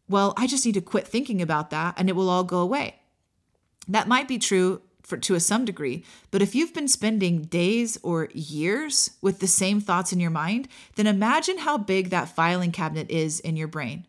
well, 0.08 0.34
I 0.36 0.48
just 0.48 0.66
need 0.66 0.74
to 0.74 0.80
quit 0.80 1.06
thinking 1.06 1.40
about 1.40 1.70
that 1.70 1.94
and 1.96 2.08
it 2.08 2.16
will 2.16 2.28
all 2.28 2.44
go 2.44 2.58
away. 2.58 2.96
That 3.88 4.08
might 4.08 4.28
be 4.28 4.38
true 4.38 4.82
for, 5.02 5.16
to 5.18 5.34
a 5.34 5.40
some 5.40 5.64
degree. 5.64 6.04
But 6.30 6.42
if 6.42 6.54
you've 6.54 6.74
been 6.74 6.88
spending 6.88 7.42
days 7.42 7.98
or 8.02 8.28
years 8.32 9.10
with 9.20 9.40
the 9.40 9.46
same 9.46 9.80
thoughts 9.80 10.12
in 10.12 10.20
your 10.20 10.30
mind, 10.30 10.68
then 10.96 11.06
imagine 11.06 11.58
how 11.58 11.78
big 11.78 12.10
that 12.10 12.34
filing 12.34 12.72
cabinet 12.72 13.10
is 13.10 13.40
in 13.40 13.56
your 13.56 13.68
brain. 13.68 14.06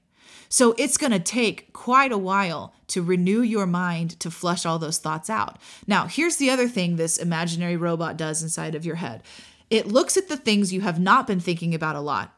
So 0.50 0.76
it's 0.78 0.98
going 0.98 1.12
to 1.12 1.20
take 1.20 1.74
quite 1.74 2.12
a 2.12 2.18
while 2.18 2.76
to 2.90 3.02
renew 3.02 3.42
your 3.42 3.66
mind 3.66 4.20
to 4.20 4.30
flush 4.30 4.68
all 4.68 4.78
those 4.78 5.00
thoughts 5.00 5.28
out. 5.28 5.58
Now, 5.88 6.06
here's 6.06 6.38
the 6.38 6.52
other 6.52 6.68
thing 6.68 6.96
this 6.96 7.18
imaginary 7.18 7.76
robot 7.76 8.18
does 8.18 8.44
inside 8.44 8.76
of 8.76 8.86
your 8.86 8.98
head 8.98 9.24
it 9.70 9.88
looks 9.88 10.18
at 10.18 10.30
the 10.30 10.38
things 10.38 10.72
you 10.72 10.82
have 10.82 11.00
not 11.00 11.26
been 11.26 11.40
thinking 11.40 11.74
about 11.74 11.96
a 11.96 12.02
lot. 12.02 12.38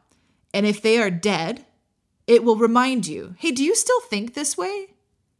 And 0.54 0.64
if 0.64 0.80
they 0.80 0.98
are 0.98 1.10
dead, 1.10 1.66
it 2.26 2.42
will 2.42 2.56
remind 2.56 3.06
you 3.06 3.34
hey, 3.38 3.50
do 3.50 3.62
you 3.62 3.74
still 3.74 4.00
think 4.00 4.32
this 4.32 4.56
way? 4.56 4.94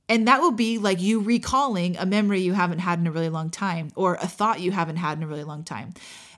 And 0.09 0.29
that 0.29 0.41
will 0.41 0.53
be 0.53 0.79
like 0.79 1.01
you 1.01 1.21
recalling 1.21 1.97
a 1.97 2.07
memory 2.07 2.41
you 2.41 2.53
haven't 2.53 2.79
had 2.79 2.99
in 2.99 3.07
a 3.07 3.11
really 3.11 3.29
long 3.29 3.51
time 3.51 3.91
or 3.97 4.15
a 4.15 4.29
thought 4.29 4.61
you 4.61 4.71
haven't 4.71 4.97
had 4.97 5.19
in 5.19 5.25
a 5.25 5.27
really 5.27 5.45
long 5.45 5.65
time. 5.65 5.95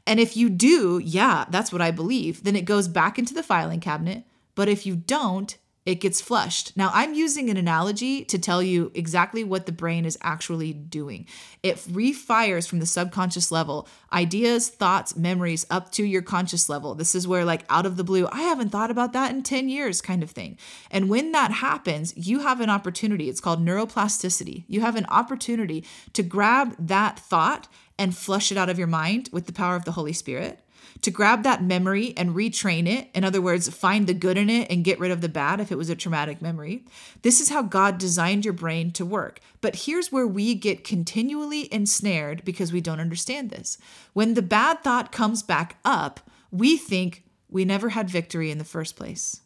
And 0.07 0.19
if 0.19 0.37
you 0.37 0.49
do, 0.49 0.99
yeah, 1.05 1.45
that's 1.51 1.71
what 1.71 1.83
I 1.83 1.91
believe, 1.91 2.45
then 2.45 2.57
it 2.57 2.65
goes 2.65 2.89
back 2.89 3.19
into 3.19 3.35
the 3.35 3.43
filing 3.43 3.81
cabinet. 3.81 4.25
But 4.55 4.69
if 4.69 4.87
you 4.87 4.97
don't, 4.97 5.57
it 5.89 6.03
gets 6.03 6.21
flushed. 6.21 6.77
Now, 6.77 6.91
I'm 6.93 7.15
using 7.15 7.49
an 7.49 7.57
analogy 7.57 8.23
to 8.27 8.39
tell 8.39 8.63
you 8.63 8.93
exactly 8.95 9.43
what 9.43 9.65
the 9.65 9.73
brain 9.73 10.05
is 10.05 10.19
actually 10.21 10.75
doing. 10.75 11.27
It 11.63 11.77
refires 11.77 12.69
from 12.69 12.81
the 12.81 12.85
subconscious 12.85 13.51
level 13.51 13.89
ideas, 14.13 14.69
thoughts, 14.69 15.17
memories 15.17 15.65
up 15.71 15.91
to 15.93 16.05
your 16.05 16.21
conscious 16.21 16.69
level. 16.69 16.95
This 16.95 17.15
is 17.15 17.27
where, 17.27 17.43
like, 17.43 17.65
out 17.71 17.87
of 17.87 17.97
the 17.97 18.05
blue, 18.05 18.29
I 18.31 18.43
haven't 18.43 18.69
thought 18.69 18.91
about 18.91 19.15
that 19.15 19.31
in 19.31 19.43
10 19.43 19.71
years 19.71 20.03
kind 20.03 20.23
of 20.23 20.31
thing. 20.31 20.59
And 20.91 21.09
when 21.09 21.33
that 21.33 21.53
happens, 21.53 22.15
you 22.15 22.41
have 22.41 22.61
an 22.61 22.69
opportunity. 22.69 23.31
It's 23.31 23.41
called 23.41 23.65
neuroplasticity. 23.65 24.65
You 24.69 24.83
have 24.83 24.97
an 24.97 25.07
opportunity 25.07 25.87
to 26.13 26.23
grab 26.23 26.77
that 26.79 27.19
thought 27.19 27.67
and 27.99 28.15
flush 28.15 28.53
it 28.53 28.59
out 28.59 28.69
of 28.69 28.79
your 28.79 28.89
mind 28.89 29.31
with 29.33 29.47
the 29.47 29.55
power 29.55 29.75
of 29.75 29.87
the 29.87 29.93
Holy 29.93 30.13
Spirit 30.13 30.61
to 31.03 31.11
grab 31.11 31.43
that 31.43 31.63
memory 31.63 32.15
and 32.17 32.35
retrain 32.35 32.87
it. 32.89 33.09
In 33.15 33.25
other 33.25 33.41
words, 33.41 33.69
find 33.69 34.07
the 34.07 34.15
good 34.15 34.37
in 34.37 34.51
it 34.51 34.71
and 34.71 34.85
get 34.85 34.99
rid 34.99 35.11
of 35.11 35.21
the 35.21 35.29
bad 35.29 35.61
if 35.61 35.71
it 35.71 35.79
was 35.79 35.91
a 35.91 35.97
traumatic 35.97 36.43
memory. 36.43 36.85
This 37.23 37.41
is 37.41 37.51
how 37.51 37.63
God 37.63 37.99
designed 37.99 38.45
your 38.45 38.55
brain 38.55 38.91
to 38.93 39.07
work. 39.07 39.41
But 39.61 39.77
here's 39.87 40.13
where 40.13 40.27
we 40.27 40.55
get 40.55 40.85
continually 40.85 41.73
ensnared 41.73 42.45
because 42.45 42.73
we 42.73 42.81
don't 42.81 43.01
understand 43.01 43.51
this. 43.51 43.79
When 44.13 44.35
the 44.35 44.43
bad 44.43 44.83
thought 44.83 45.13
comes 45.13 45.43
back 45.43 45.79
up, 45.85 46.21
we 46.51 46.77
think 46.77 47.25
we 47.49 47.65
never 47.65 47.91
had 47.91 48.11
victory 48.11 48.51
in 48.51 48.59
the 48.59 48.65
first 48.65 48.97
place. 48.97 49.43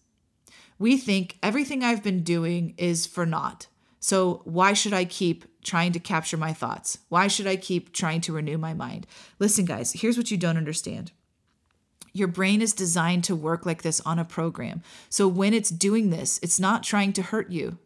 We 0.78 0.96
think 0.96 1.38
everything 1.42 1.84
I've 1.84 2.02
been 2.02 2.22
doing 2.22 2.74
is 2.76 3.06
for 3.06 3.24
naught. 3.24 3.66
So 4.00 4.42
why 4.44 4.72
should 4.72 4.92
I 4.92 5.04
keep 5.04 5.44
trying 5.62 5.92
to 5.92 6.00
capture 6.00 6.36
my 6.36 6.52
thoughts? 6.52 6.98
Why 7.08 7.28
should 7.28 7.46
I 7.46 7.54
keep 7.54 7.92
trying 7.92 8.20
to 8.22 8.32
renew 8.32 8.58
my 8.58 8.74
mind? 8.74 9.06
Listen, 9.38 9.64
guys, 9.64 9.92
here's 9.92 10.16
what 10.16 10.32
you 10.32 10.36
don't 10.36 10.56
understand. 10.56 11.12
Your 12.12 12.28
brain 12.28 12.60
is 12.60 12.72
designed 12.72 13.24
to 13.24 13.36
work 13.36 13.64
like 13.64 13.82
this 13.82 14.00
on 14.00 14.18
a 14.18 14.24
program. 14.24 14.82
So 15.08 15.26
when 15.28 15.54
it's 15.54 15.70
doing 15.70 16.10
this, 16.10 16.38
it's 16.42 16.60
not 16.60 16.82
trying 16.82 17.12
to 17.14 17.22
hurt 17.22 17.50
you. 17.50 17.78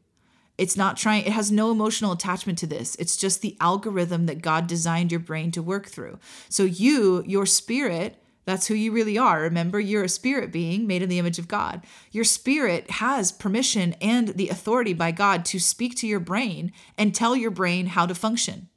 It's 0.58 0.76
not 0.76 0.96
trying, 0.96 1.24
it 1.24 1.32
has 1.32 1.52
no 1.52 1.70
emotional 1.70 2.12
attachment 2.12 2.58
to 2.58 2.66
this. 2.66 2.94
It's 2.96 3.16
just 3.16 3.42
the 3.42 3.56
algorithm 3.60 4.26
that 4.26 4.42
God 4.42 4.66
designed 4.66 5.12
your 5.12 5.20
brain 5.20 5.50
to 5.52 5.62
work 5.62 5.86
through. 5.86 6.18
So 6.48 6.64
you, 6.64 7.22
your 7.26 7.44
spirit, 7.44 8.16
that's 8.46 8.68
who 8.68 8.74
you 8.74 8.92
really 8.92 9.18
are. 9.18 9.42
Remember, 9.42 9.78
you're 9.78 10.04
a 10.04 10.08
spirit 10.08 10.52
being 10.52 10.86
made 10.86 11.02
in 11.02 11.08
the 11.08 11.18
image 11.18 11.38
of 11.38 11.48
God. 11.48 11.84
Your 12.10 12.24
spirit 12.24 12.90
has 12.92 13.32
permission 13.32 13.94
and 14.00 14.28
the 14.28 14.48
authority 14.48 14.94
by 14.94 15.10
God 15.10 15.44
to 15.46 15.58
speak 15.58 15.96
to 15.96 16.06
your 16.06 16.20
brain 16.20 16.72
and 16.96 17.14
tell 17.14 17.36
your 17.36 17.50
brain 17.50 17.86
how 17.86 18.06
to 18.06 18.14
function. 18.14 18.68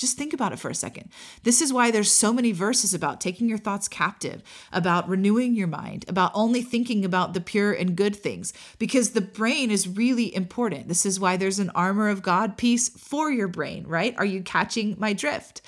Just 0.00 0.16
think 0.16 0.32
about 0.32 0.54
it 0.54 0.58
for 0.58 0.70
a 0.70 0.74
second. 0.74 1.10
This 1.42 1.60
is 1.60 1.74
why 1.74 1.90
there's 1.90 2.10
so 2.10 2.32
many 2.32 2.52
verses 2.52 2.94
about 2.94 3.20
taking 3.20 3.50
your 3.50 3.58
thoughts 3.58 3.86
captive, 3.86 4.42
about 4.72 5.06
renewing 5.06 5.54
your 5.54 5.66
mind, 5.66 6.06
about 6.08 6.32
only 6.32 6.62
thinking 6.62 7.04
about 7.04 7.34
the 7.34 7.40
pure 7.40 7.70
and 7.70 7.94
good 7.94 8.16
things, 8.16 8.54
because 8.78 9.10
the 9.10 9.20
brain 9.20 9.70
is 9.70 9.86
really 9.86 10.34
important. 10.34 10.88
This 10.88 11.04
is 11.04 11.20
why 11.20 11.36
there's 11.36 11.58
an 11.58 11.68
armor 11.74 12.08
of 12.08 12.22
God 12.22 12.56
piece 12.56 12.88
for 12.88 13.30
your 13.30 13.46
brain, 13.46 13.86
right? 13.86 14.14
Are 14.16 14.24
you 14.24 14.42
catching 14.42 14.96
my 14.98 15.12
drift? 15.12 15.60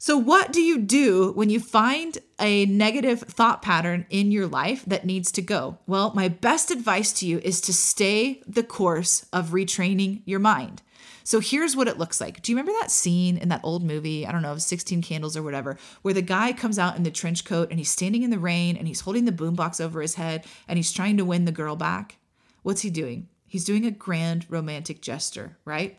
So, 0.00 0.16
what 0.16 0.52
do 0.52 0.60
you 0.60 0.78
do 0.78 1.30
when 1.36 1.48
you 1.48 1.60
find 1.60 2.18
a 2.40 2.66
negative 2.66 3.20
thought 3.20 3.62
pattern 3.62 4.06
in 4.10 4.32
your 4.32 4.48
life 4.48 4.84
that 4.86 5.06
needs 5.06 5.30
to 5.32 5.42
go? 5.42 5.78
Well, 5.86 6.12
my 6.16 6.26
best 6.26 6.72
advice 6.72 7.12
to 7.14 7.26
you 7.26 7.38
is 7.44 7.60
to 7.60 7.72
stay 7.72 8.42
the 8.44 8.64
course 8.64 9.24
of 9.32 9.50
retraining 9.50 10.22
your 10.24 10.40
mind. 10.40 10.82
So 11.28 11.40
here's 11.40 11.76
what 11.76 11.88
it 11.88 11.98
looks 11.98 12.22
like. 12.22 12.40
Do 12.40 12.50
you 12.50 12.56
remember 12.56 12.72
that 12.80 12.90
scene 12.90 13.36
in 13.36 13.50
that 13.50 13.60
old 13.62 13.84
movie, 13.84 14.26
I 14.26 14.32
don't 14.32 14.40
know, 14.40 14.56
16 14.56 15.02
Candles 15.02 15.36
or 15.36 15.42
whatever, 15.42 15.76
where 16.00 16.14
the 16.14 16.22
guy 16.22 16.54
comes 16.54 16.78
out 16.78 16.96
in 16.96 17.02
the 17.02 17.10
trench 17.10 17.44
coat 17.44 17.68
and 17.68 17.78
he's 17.78 17.90
standing 17.90 18.22
in 18.22 18.30
the 18.30 18.38
rain 18.38 18.78
and 18.78 18.88
he's 18.88 19.02
holding 19.02 19.26
the 19.26 19.30
boombox 19.32 19.78
over 19.78 20.00
his 20.00 20.14
head 20.14 20.46
and 20.66 20.78
he's 20.78 20.90
trying 20.90 21.18
to 21.18 21.26
win 21.26 21.44
the 21.44 21.52
girl 21.52 21.76
back? 21.76 22.16
What's 22.62 22.80
he 22.80 22.88
doing? 22.88 23.28
He's 23.46 23.66
doing 23.66 23.84
a 23.84 23.90
grand 23.90 24.46
romantic 24.48 25.02
gesture, 25.02 25.58
right? 25.66 25.98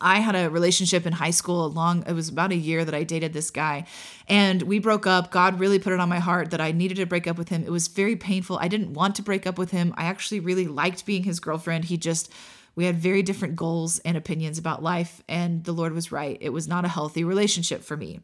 I 0.00 0.20
had 0.20 0.34
a 0.34 0.48
relationship 0.48 1.04
in 1.04 1.12
high 1.12 1.30
school, 1.30 1.66
a 1.66 1.68
long, 1.68 2.02
it 2.06 2.14
was 2.14 2.30
about 2.30 2.50
a 2.50 2.56
year 2.56 2.86
that 2.86 2.94
I 2.94 3.02
dated 3.02 3.34
this 3.34 3.50
guy. 3.50 3.84
And 4.28 4.62
we 4.62 4.78
broke 4.78 5.06
up. 5.06 5.30
God 5.30 5.60
really 5.60 5.78
put 5.78 5.92
it 5.92 6.00
on 6.00 6.08
my 6.08 6.20
heart 6.20 6.52
that 6.52 6.60
I 6.62 6.72
needed 6.72 6.96
to 6.96 7.04
break 7.04 7.26
up 7.26 7.36
with 7.36 7.50
him. 7.50 7.64
It 7.64 7.70
was 7.70 7.88
very 7.88 8.16
painful. 8.16 8.58
I 8.58 8.68
didn't 8.68 8.94
want 8.94 9.14
to 9.16 9.22
break 9.22 9.46
up 9.46 9.58
with 9.58 9.72
him. 9.72 9.92
I 9.98 10.04
actually 10.04 10.40
really 10.40 10.66
liked 10.66 11.04
being 11.04 11.24
his 11.24 11.38
girlfriend. 11.38 11.84
He 11.84 11.98
just 11.98 12.32
we 12.78 12.84
had 12.84 12.96
very 12.96 13.24
different 13.24 13.56
goals 13.56 13.98
and 14.04 14.16
opinions 14.16 14.56
about 14.56 14.84
life, 14.84 15.20
and 15.28 15.64
the 15.64 15.72
Lord 15.72 15.92
was 15.94 16.12
right. 16.12 16.38
It 16.40 16.50
was 16.50 16.68
not 16.68 16.84
a 16.84 16.88
healthy 16.88 17.24
relationship 17.24 17.82
for 17.82 17.96
me. 17.96 18.20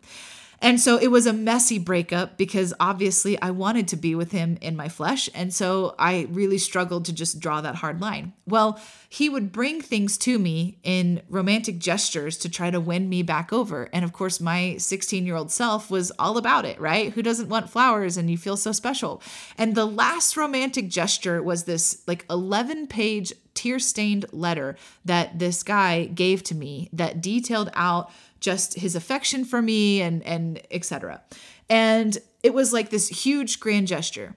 And 0.61 0.80
so 0.80 0.96
it 0.96 1.08
was 1.08 1.26
a 1.26 1.32
messy 1.32 1.80
breakup 1.80 2.38
because 2.38 2.73
obviously 2.78 3.37
I 3.42 3.50
wanted 3.50 3.88
to 3.88 3.96
be 3.96 4.14
with 4.14 4.30
him 4.30 4.56
in 4.61 4.76
my 4.76 4.88
flesh. 4.88 5.28
And 5.34 5.52
so 5.52 5.96
I 5.99 6.28
really 6.30 6.58
struggled 6.58 7.04
to 7.06 7.12
just 7.12 7.40
draw 7.40 7.61
that 7.62 7.75
hard 7.75 8.00
line. 8.00 8.32
Well, 8.46 8.80
he 9.08 9.28
would 9.28 9.50
bring 9.50 9.80
things 9.80 10.16
to 10.18 10.38
me 10.38 10.78
in 10.84 11.20
romantic 11.28 11.80
gestures 11.80 12.38
to 12.38 12.49
try 12.49 12.70
to 12.70 12.78
win 12.78 13.08
me 13.08 13.23
back 13.23 13.52
over. 13.52 13.90
And 13.92 14.04
of 14.04 14.12
course, 14.12 14.40
my 14.40 14.76
16 14.76 15.26
year 15.26 15.34
old 15.34 15.50
self 15.50 15.90
was 15.90 16.12
all 16.12 16.38
about 16.38 16.64
it, 16.64 16.80
right? 16.80 17.12
Who 17.12 17.23
doesn't 17.23 17.49
want 17.49 17.70
flowers 17.70 18.16
and 18.16 18.30
you 18.30 18.38
feel 18.38 18.56
so 18.56 18.70
special? 18.70 19.20
And 19.58 19.75
the 19.75 19.84
last 19.84 20.37
romantic 20.37 20.88
gesture 20.88 21.42
was 21.42 21.64
this 21.64 22.04
like 22.06 22.25
11 22.30 22.87
page 22.87 23.32
tear 23.54 23.78
stained 23.78 24.26
letter 24.32 24.76
that 25.04 25.38
this 25.38 25.62
guy 25.62 26.06
gave 26.06 26.42
to 26.44 26.54
me 26.54 26.88
that 26.92 27.20
detailed 27.20 27.70
out 27.75 28.11
just 28.40 28.75
his 28.75 28.94
affection 28.94 29.44
for 29.44 29.62
me 29.62 30.02
and 30.02 30.23
and 30.25 30.61
etc. 30.70 31.23
And 31.68 32.18
it 32.42 32.52
was 32.52 32.73
like 32.73 32.90
this 32.90 33.08
huge 33.08 33.61
grand 33.61 33.87
gesture. 33.87 34.37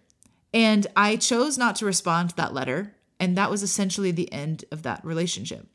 And 0.53 0.87
I 0.95 1.17
chose 1.17 1.57
not 1.57 1.75
to 1.77 1.85
respond 1.85 2.29
to 2.29 2.35
that 2.37 2.53
letter, 2.53 2.95
and 3.19 3.37
that 3.37 3.51
was 3.51 3.63
essentially 3.63 4.11
the 4.11 4.31
end 4.31 4.63
of 4.71 4.83
that 4.83 5.03
relationship. 5.03 5.67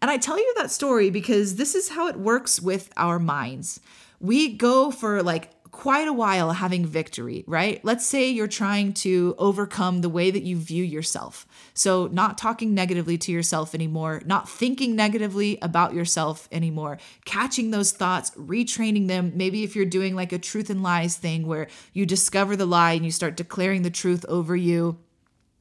And 0.00 0.10
I 0.10 0.16
tell 0.16 0.38
you 0.38 0.54
that 0.56 0.70
story 0.70 1.10
because 1.10 1.56
this 1.56 1.74
is 1.74 1.90
how 1.90 2.08
it 2.08 2.16
works 2.16 2.60
with 2.60 2.90
our 2.96 3.18
minds. 3.18 3.80
We 4.20 4.56
go 4.56 4.90
for 4.90 5.22
like 5.22 5.50
quite 5.72 6.06
a 6.06 6.12
while 6.12 6.52
having 6.52 6.84
victory, 6.84 7.42
right? 7.46 7.82
Let's 7.82 8.06
say 8.06 8.28
you're 8.28 8.46
trying 8.46 8.92
to 8.94 9.34
overcome 9.38 10.02
the 10.02 10.08
way 10.10 10.30
that 10.30 10.42
you 10.42 10.56
view 10.58 10.84
yourself. 10.84 11.46
So, 11.74 12.08
not 12.08 12.38
talking 12.38 12.74
negatively 12.74 13.16
to 13.18 13.32
yourself 13.32 13.74
anymore, 13.74 14.22
not 14.26 14.48
thinking 14.48 14.94
negatively 14.94 15.58
about 15.62 15.94
yourself 15.94 16.46
anymore, 16.52 16.98
catching 17.24 17.70
those 17.70 17.90
thoughts, 17.90 18.30
retraining 18.32 19.08
them. 19.08 19.32
Maybe 19.34 19.64
if 19.64 19.74
you're 19.74 19.86
doing 19.86 20.14
like 20.14 20.32
a 20.32 20.38
truth 20.38 20.68
and 20.68 20.82
lies 20.82 21.16
thing 21.16 21.46
where 21.46 21.68
you 21.94 22.04
discover 22.04 22.54
the 22.54 22.66
lie 22.66 22.92
and 22.92 23.04
you 23.04 23.10
start 23.10 23.36
declaring 23.36 23.82
the 23.82 23.90
truth 23.90 24.24
over 24.28 24.54
you 24.54 24.98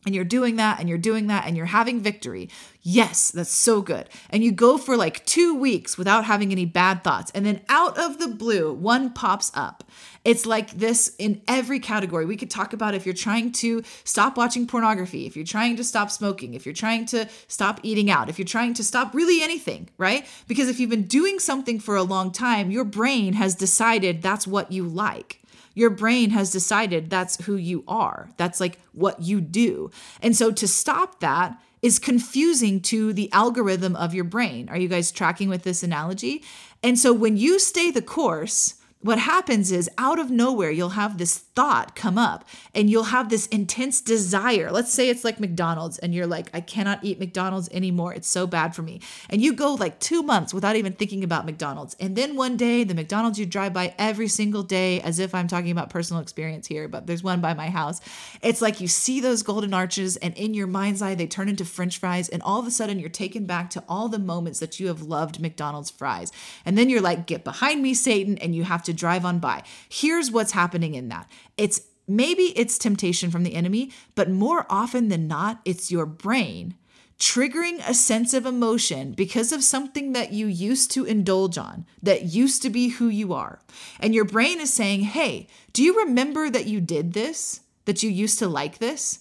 and 0.06 0.16
you're 0.16 0.24
doing 0.24 0.56
that 0.56 0.80
and 0.80 0.90
you're 0.90 0.98
doing 0.98 1.28
that 1.28 1.46
and 1.46 1.56
you're 1.56 1.68
having 1.68 2.00
victory. 2.00 2.50
Yes, 2.82 3.30
that's 3.30 3.52
so 3.52 3.82
good. 3.82 4.10
And 4.32 4.44
you 4.44 4.52
go 4.52 4.78
for 4.78 4.98
like 4.98 5.24
two 5.26 5.54
weeks 5.54 5.98
without 5.98 6.26
having 6.26 6.52
any 6.52 6.66
bad 6.66 7.04
thoughts. 7.04 7.32
And 7.32 7.46
then 7.46 7.62
out 7.70 7.98
of 8.00 8.18
the 8.18 8.28
blue, 8.28 8.74
one 8.74 9.14
pops 9.14 9.52
up. 9.54 9.84
It's 10.26 10.48
like 10.48 10.72
this 10.72 11.16
in 11.20 11.42
every 11.48 11.80
category. 11.80 12.26
We 12.26 12.38
could 12.38 12.50
talk 12.50 12.74
about 12.74 12.96
if 12.96 13.06
you're 13.06 13.14
trying 13.14 13.52
to 13.54 13.84
stop 14.04 14.38
watching 14.38 14.66
pornography, 14.66 15.28
if 15.28 15.36
you're 15.36 15.46
trying 15.46 15.76
to 15.78 15.84
stop 15.84 16.10
smoking, 16.10 16.56
if 16.56 16.66
you're 16.66 16.74
trying 16.74 17.06
to 17.08 17.28
stop 17.48 17.80
eating 17.84 18.10
out, 18.10 18.30
if 18.30 18.40
you're 18.40 18.46
trying 18.46 18.74
to 18.76 18.84
stop 18.84 19.14
really 19.14 19.44
anything, 19.44 19.90
right? 19.98 20.26
Because 20.48 20.68
if 20.68 20.80
you've 20.80 20.90
been 20.90 21.08
doing 21.08 21.38
something 21.38 21.80
for 21.80 21.96
a 21.96 22.04
long 22.04 22.32
time, 22.32 22.72
your 22.72 22.86
brain 22.86 23.34
has 23.34 23.54
decided 23.56 24.22
that's 24.22 24.48
what 24.48 24.72
you 24.72 24.84
like. 24.84 25.41
Your 25.74 25.90
brain 25.90 26.32
has 26.32 26.52
decided 26.52 27.10
that's 27.10 27.44
who 27.46 27.56
you 27.56 27.84
are. 27.88 28.30
That's 28.38 28.60
like 28.60 28.80
what 28.92 29.22
you 29.22 29.42
do. 29.42 29.92
And 30.22 30.36
so 30.36 30.52
to 30.52 30.68
stop 30.68 31.20
that 31.20 31.58
is 31.82 32.00
confusing 32.00 32.80
to 32.82 33.12
the 33.14 33.32
algorithm 33.32 33.96
of 33.96 34.14
your 34.14 34.24
brain. 34.24 34.70
Are 34.70 34.78
you 34.78 34.88
guys 34.88 35.12
tracking 35.12 35.50
with 35.50 35.64
this 35.64 35.84
analogy? 35.84 36.44
And 36.84 36.98
so 36.98 37.14
when 37.14 37.38
you 37.38 37.60
stay 37.60 37.92
the 37.92 38.02
course, 38.02 38.76
what 39.00 39.18
happens 39.18 39.72
is 39.72 39.90
out 39.98 40.20
of 40.20 40.30
nowhere, 40.30 40.70
you'll 40.70 40.90
have 40.90 41.18
this 41.18 41.38
thought 41.56 41.96
come 41.96 42.18
up 42.18 42.48
and 42.74 42.90
you'll 42.90 43.04
have 43.04 43.30
this 43.30 43.48
intense 43.48 44.00
desire. 44.02 44.72
Let's 44.72 44.92
say 44.92 45.10
it's 45.10 45.24
like 45.24 45.40
McDonald's 45.40 45.98
and 46.00 46.14
you're 46.14 46.28
like, 46.28 46.50
I 46.54 46.62
cannot 46.62 47.04
eat 47.04 47.20
McDonald's 47.20 47.70
anymore. 47.70 48.14
It's 48.14 48.28
so 48.28 48.48
bad 48.48 48.76
for 48.76 48.82
me. 48.82 49.02
And 49.30 49.42
you 49.42 49.54
go 49.54 49.74
like 49.74 50.00
two 50.00 50.24
months 50.24 50.54
without 50.54 50.76
even 50.76 50.94
thinking 50.94 51.24
about 51.24 51.46
McDonald's. 51.46 51.96
And 52.00 52.16
then 52.16 52.36
one 52.36 52.58
day, 52.58 52.84
the 52.84 52.94
McDonald's 52.94 53.38
you 53.38 53.46
drive 53.46 53.74
by 53.74 53.94
every 53.98 54.28
single 54.28 54.64
day, 54.64 55.02
as 55.02 55.20
if 55.20 55.36
I'm 55.36 55.48
talking 55.48 55.72
about 55.72 55.90
personal 55.90 56.22
experience 56.22 56.68
here, 56.68 56.88
but 56.88 57.08
there's 57.08 57.24
one 57.24 57.42
by 57.42 57.54
my 57.54 57.70
house. 57.70 58.00
It's 58.42 58.62
like 58.62 58.80
you 58.80 58.88
see 58.88 59.20
those 59.20 59.44
golden 59.44 59.74
arches 59.74 60.18
and 60.18 60.34
in 60.36 60.54
your 60.54 60.68
mind's 60.68 61.02
eye, 61.02 61.16
they 61.16 61.28
turn 61.28 61.50
into 61.50 61.66
french 61.66 61.98
fries. 61.98 62.30
And 62.30 62.42
all 62.44 62.60
of 62.60 62.68
a 62.68 62.72
sudden, 62.72 63.00
you're 63.00 63.10
taken 63.10 63.46
back 63.46 63.70
to 63.72 63.84
all 63.90 64.08
the 64.08 64.20
moments 64.20 64.60
that 64.60 64.80
you 64.80 64.88
have 64.88 65.02
loved 65.02 65.42
McDonald's 65.42 65.90
fries. 65.90 66.32
And 66.66 66.78
then 66.78 66.90
you're 66.90 67.02
like, 67.02 67.28
get 67.28 67.44
behind 67.44 67.82
me, 67.82 67.94
Satan. 67.94 68.38
And 68.38 68.56
you 68.56 68.64
have 68.64 68.84
to 68.84 68.94
drive 68.94 69.26
on 69.26 69.40
by. 69.40 69.64
Here's 69.90 70.32
what's 70.32 70.52
happening 70.52 70.96
in 70.96 71.10
that 71.10 71.28
it's 71.62 71.82
maybe 72.08 72.58
it's 72.58 72.78
temptation 72.78 73.30
from 73.30 73.44
the 73.44 73.54
enemy, 73.54 73.92
but 74.16 74.30
more 74.30 74.66
often 74.70 75.10
than 75.10 75.28
not, 75.28 75.62
it's 75.64 75.92
your 75.92 76.06
brain 76.06 76.76
triggering 77.20 77.88
a 77.88 77.94
sense 77.94 78.34
of 78.34 78.48
emotion 78.48 79.12
because 79.12 79.52
of 79.52 79.64
something 79.64 80.14
that 80.14 80.34
you 80.34 80.48
used 80.48 80.90
to 80.90 81.06
indulge 81.06 81.56
on, 81.56 81.86
that 82.02 82.24
used 82.24 82.64
to 82.64 82.70
be 82.72 82.88
who 82.90 83.10
you 83.10 83.32
are. 83.32 83.60
And 84.00 84.16
your 84.16 84.26
brain 84.26 84.60
is 84.60 84.74
saying, 84.74 85.02
Hey, 85.02 85.46
do 85.72 85.84
you 85.84 86.00
remember 86.00 86.50
that 86.50 86.66
you 86.66 86.82
did 86.82 87.14
this? 87.14 87.62
That 87.86 88.02
you 88.02 88.10
used 88.10 88.40
to 88.40 88.48
like 88.48 88.80
this? 88.80 89.20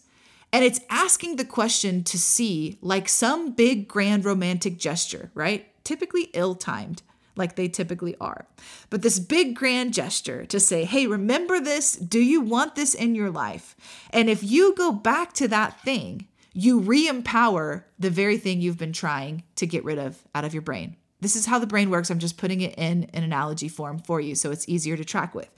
And 0.50 0.64
it's 0.64 0.80
asking 0.88 1.36
the 1.36 1.44
question 1.44 2.02
to 2.04 2.18
see, 2.18 2.78
like 2.80 3.06
some 3.06 3.52
big 3.52 3.86
grand 3.86 4.24
romantic 4.24 4.78
gesture, 4.78 5.30
right? 5.34 5.66
Typically 5.84 6.30
ill 6.32 6.54
timed 6.54 7.02
like 7.36 7.56
they 7.56 7.68
typically 7.68 8.16
are. 8.20 8.46
But 8.90 9.02
this 9.02 9.18
big 9.18 9.54
grand 9.54 9.94
gesture 9.94 10.44
to 10.46 10.60
say, 10.60 10.84
hey, 10.84 11.06
remember 11.06 11.60
this? 11.60 11.94
Do 11.96 12.20
you 12.20 12.40
want 12.40 12.74
this 12.74 12.94
in 12.94 13.14
your 13.14 13.30
life? 13.30 13.76
And 14.10 14.28
if 14.28 14.42
you 14.42 14.74
go 14.74 14.92
back 14.92 15.32
to 15.34 15.48
that 15.48 15.80
thing, 15.80 16.26
you 16.52 16.80
re 16.80 17.08
empower 17.08 17.86
the 17.98 18.10
very 18.10 18.36
thing 18.36 18.60
you've 18.60 18.78
been 18.78 18.92
trying 18.92 19.44
to 19.56 19.66
get 19.66 19.84
rid 19.84 19.98
of 19.98 20.22
out 20.34 20.44
of 20.44 20.52
your 20.52 20.62
brain. 20.62 20.96
This 21.20 21.36
is 21.36 21.46
how 21.46 21.58
the 21.58 21.66
brain 21.66 21.90
works. 21.90 22.10
I'm 22.10 22.18
just 22.18 22.38
putting 22.38 22.62
it 22.62 22.74
in 22.76 23.04
an 23.12 23.22
analogy 23.22 23.68
form 23.68 23.98
for 23.98 24.20
you 24.20 24.34
so 24.34 24.50
it's 24.50 24.68
easier 24.68 24.96
to 24.96 25.04
track 25.04 25.34
with. 25.34 25.48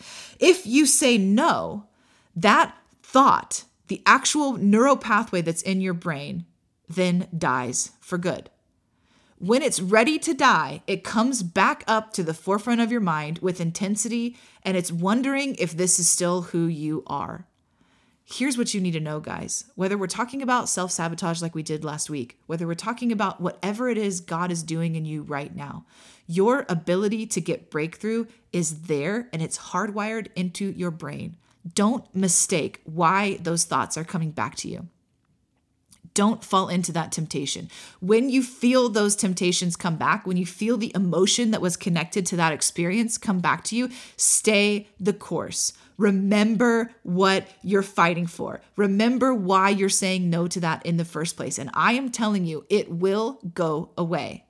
If 0.40 0.66
you 0.66 0.86
say 0.86 1.18
no, 1.18 1.86
that 2.34 2.76
thought, 3.02 3.64
the 3.88 4.02
actual 4.06 4.54
neural 4.54 4.96
pathway 4.96 5.42
that's 5.42 5.62
in 5.62 5.80
your 5.80 5.94
brain, 5.94 6.46
then 6.88 7.28
dies 7.36 7.92
for 8.00 8.18
good. 8.18 8.50
When 9.42 9.60
it's 9.60 9.80
ready 9.80 10.20
to 10.20 10.34
die, 10.34 10.84
it 10.86 11.02
comes 11.02 11.42
back 11.42 11.82
up 11.88 12.12
to 12.12 12.22
the 12.22 12.32
forefront 12.32 12.80
of 12.80 12.92
your 12.92 13.00
mind 13.00 13.40
with 13.40 13.60
intensity 13.60 14.36
and 14.62 14.76
it's 14.76 14.92
wondering 14.92 15.56
if 15.56 15.72
this 15.72 15.98
is 15.98 16.08
still 16.08 16.42
who 16.42 16.66
you 16.66 17.02
are. 17.08 17.48
Here's 18.24 18.56
what 18.56 18.72
you 18.72 18.80
need 18.80 18.92
to 18.92 19.00
know, 19.00 19.18
guys. 19.18 19.64
Whether 19.74 19.98
we're 19.98 20.06
talking 20.06 20.42
about 20.42 20.68
self 20.68 20.92
sabotage 20.92 21.42
like 21.42 21.56
we 21.56 21.64
did 21.64 21.82
last 21.82 22.08
week, 22.08 22.38
whether 22.46 22.68
we're 22.68 22.76
talking 22.76 23.10
about 23.10 23.40
whatever 23.40 23.88
it 23.88 23.98
is 23.98 24.20
God 24.20 24.52
is 24.52 24.62
doing 24.62 24.94
in 24.94 25.04
you 25.04 25.22
right 25.22 25.52
now, 25.56 25.86
your 26.28 26.64
ability 26.68 27.26
to 27.26 27.40
get 27.40 27.68
breakthrough 27.68 28.26
is 28.52 28.82
there 28.82 29.28
and 29.32 29.42
it's 29.42 29.58
hardwired 29.58 30.28
into 30.36 30.70
your 30.70 30.92
brain. 30.92 31.36
Don't 31.74 32.04
mistake 32.14 32.80
why 32.84 33.38
those 33.42 33.64
thoughts 33.64 33.96
are 33.98 34.04
coming 34.04 34.30
back 34.30 34.54
to 34.58 34.68
you 34.68 34.86
don't 36.14 36.44
fall 36.44 36.68
into 36.68 36.92
that 36.92 37.12
temptation. 37.12 37.70
When 38.00 38.28
you 38.28 38.42
feel 38.42 38.88
those 38.88 39.16
temptations 39.16 39.76
come 39.76 39.96
back, 39.96 40.26
when 40.26 40.36
you 40.36 40.46
feel 40.46 40.76
the 40.76 40.92
emotion 40.94 41.50
that 41.50 41.60
was 41.60 41.76
connected 41.76 42.26
to 42.26 42.36
that 42.36 42.52
experience 42.52 43.18
come 43.18 43.40
back 43.40 43.64
to 43.64 43.76
you, 43.76 43.90
stay 44.16 44.88
the 45.00 45.12
course. 45.12 45.72
Remember 45.98 46.90
what 47.02 47.46
you're 47.62 47.82
fighting 47.82 48.26
for. 48.26 48.60
Remember 48.76 49.32
why 49.32 49.70
you're 49.70 49.88
saying 49.88 50.28
no 50.28 50.48
to 50.48 50.60
that 50.60 50.84
in 50.84 50.96
the 50.96 51.04
first 51.04 51.36
place. 51.36 51.58
And 51.58 51.70
I 51.74 51.92
am 51.92 52.10
telling 52.10 52.44
you, 52.44 52.64
it 52.68 52.90
will 52.90 53.38
go 53.54 53.90
away. 53.96 54.44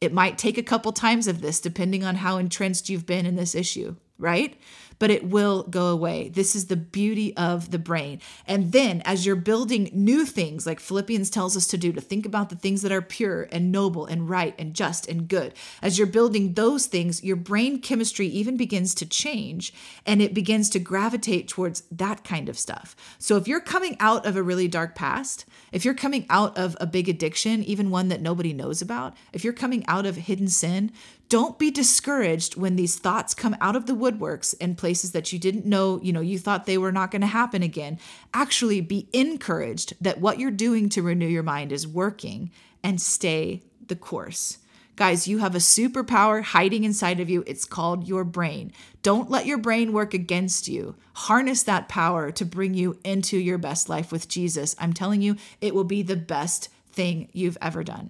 It 0.00 0.12
might 0.12 0.38
take 0.38 0.58
a 0.58 0.62
couple 0.62 0.92
times 0.92 1.26
of 1.26 1.40
this, 1.40 1.60
depending 1.60 2.04
on 2.04 2.16
how 2.16 2.36
entrenched 2.36 2.88
you've 2.88 3.06
been 3.06 3.26
in 3.26 3.36
this 3.36 3.54
issue, 3.54 3.96
right? 4.18 4.56
But 4.98 5.10
it 5.10 5.24
will 5.24 5.62
go 5.64 5.88
away. 5.88 6.28
This 6.28 6.54
is 6.54 6.66
the 6.66 6.76
beauty 6.76 7.36
of 7.36 7.70
the 7.70 7.78
brain. 7.78 8.20
And 8.46 8.72
then 8.72 9.02
as 9.04 9.24
you're 9.24 9.36
building 9.36 9.90
new 9.92 10.24
things, 10.24 10.66
like 10.66 10.80
Philippians 10.80 11.30
tells 11.30 11.56
us 11.56 11.66
to 11.68 11.78
do, 11.78 11.92
to 11.92 12.00
think 12.00 12.26
about 12.26 12.50
the 12.50 12.56
things 12.56 12.82
that 12.82 12.92
are 12.92 13.02
pure 13.02 13.48
and 13.52 13.72
noble 13.72 14.06
and 14.06 14.28
right 14.28 14.54
and 14.58 14.74
just 14.74 15.08
and 15.08 15.28
good, 15.28 15.54
as 15.82 15.98
you're 15.98 16.06
building 16.06 16.54
those 16.54 16.86
things, 16.86 17.22
your 17.22 17.36
brain 17.36 17.80
chemistry 17.80 18.26
even 18.26 18.56
begins 18.56 18.94
to 18.94 19.06
change 19.06 19.72
and 20.06 20.20
it 20.20 20.34
begins 20.34 20.70
to 20.70 20.78
gravitate 20.78 21.48
towards 21.48 21.82
that 21.90 22.24
kind 22.24 22.48
of 22.48 22.58
stuff. 22.58 22.96
So 23.18 23.36
if 23.36 23.48
you're 23.48 23.60
coming 23.60 23.96
out 24.00 24.26
of 24.26 24.36
a 24.36 24.42
really 24.42 24.68
dark 24.68 24.94
past, 24.94 25.44
if 25.72 25.84
you're 25.84 25.94
coming 25.94 26.26
out 26.30 26.56
of 26.56 26.76
a 26.80 26.86
big 26.86 27.08
addiction, 27.08 27.62
even 27.64 27.90
one 27.90 28.08
that 28.08 28.20
nobody 28.20 28.52
knows 28.52 28.82
about, 28.82 29.14
if 29.32 29.44
you're 29.44 29.52
coming 29.52 29.84
out 29.86 30.06
of 30.06 30.16
hidden 30.16 30.48
sin, 30.48 30.92
don't 31.28 31.58
be 31.58 31.70
discouraged 31.70 32.56
when 32.56 32.76
these 32.76 32.96
thoughts 32.96 33.34
come 33.34 33.54
out 33.60 33.76
of 33.76 33.84
the 33.84 33.94
woodworks 33.94 34.54
in 34.58 34.74
places 34.88 35.12
that 35.12 35.34
you 35.34 35.38
didn't 35.38 35.66
know, 35.66 36.00
you 36.02 36.14
know, 36.14 36.22
you 36.22 36.38
thought 36.38 36.64
they 36.64 36.78
were 36.78 36.90
not 36.90 37.10
going 37.10 37.20
to 37.20 37.26
happen 37.26 37.62
again. 37.62 37.98
Actually, 38.32 38.80
be 38.80 39.06
encouraged 39.12 39.92
that 40.00 40.18
what 40.18 40.38
you're 40.38 40.50
doing 40.50 40.88
to 40.88 41.02
renew 41.02 41.26
your 41.26 41.42
mind 41.42 41.72
is 41.72 41.86
working 41.86 42.50
and 42.82 42.98
stay 42.98 43.62
the 43.88 43.94
course. 43.94 44.56
Guys, 44.96 45.28
you 45.28 45.38
have 45.38 45.54
a 45.54 45.58
superpower 45.58 46.42
hiding 46.42 46.84
inside 46.84 47.20
of 47.20 47.28
you. 47.28 47.44
It's 47.46 47.66
called 47.66 48.08
your 48.08 48.24
brain. 48.24 48.72
Don't 49.02 49.30
let 49.30 49.44
your 49.44 49.58
brain 49.58 49.92
work 49.92 50.14
against 50.14 50.68
you. 50.68 50.96
Harness 51.12 51.62
that 51.64 51.90
power 51.90 52.30
to 52.30 52.46
bring 52.46 52.72
you 52.72 52.98
into 53.04 53.36
your 53.36 53.58
best 53.58 53.90
life 53.90 54.10
with 54.10 54.26
Jesus. 54.26 54.74
I'm 54.78 54.94
telling 54.94 55.20
you, 55.20 55.36
it 55.60 55.74
will 55.74 55.84
be 55.84 56.00
the 56.00 56.16
best 56.16 56.70
thing 56.92 57.28
you've 57.34 57.58
ever 57.60 57.84
done 57.84 58.08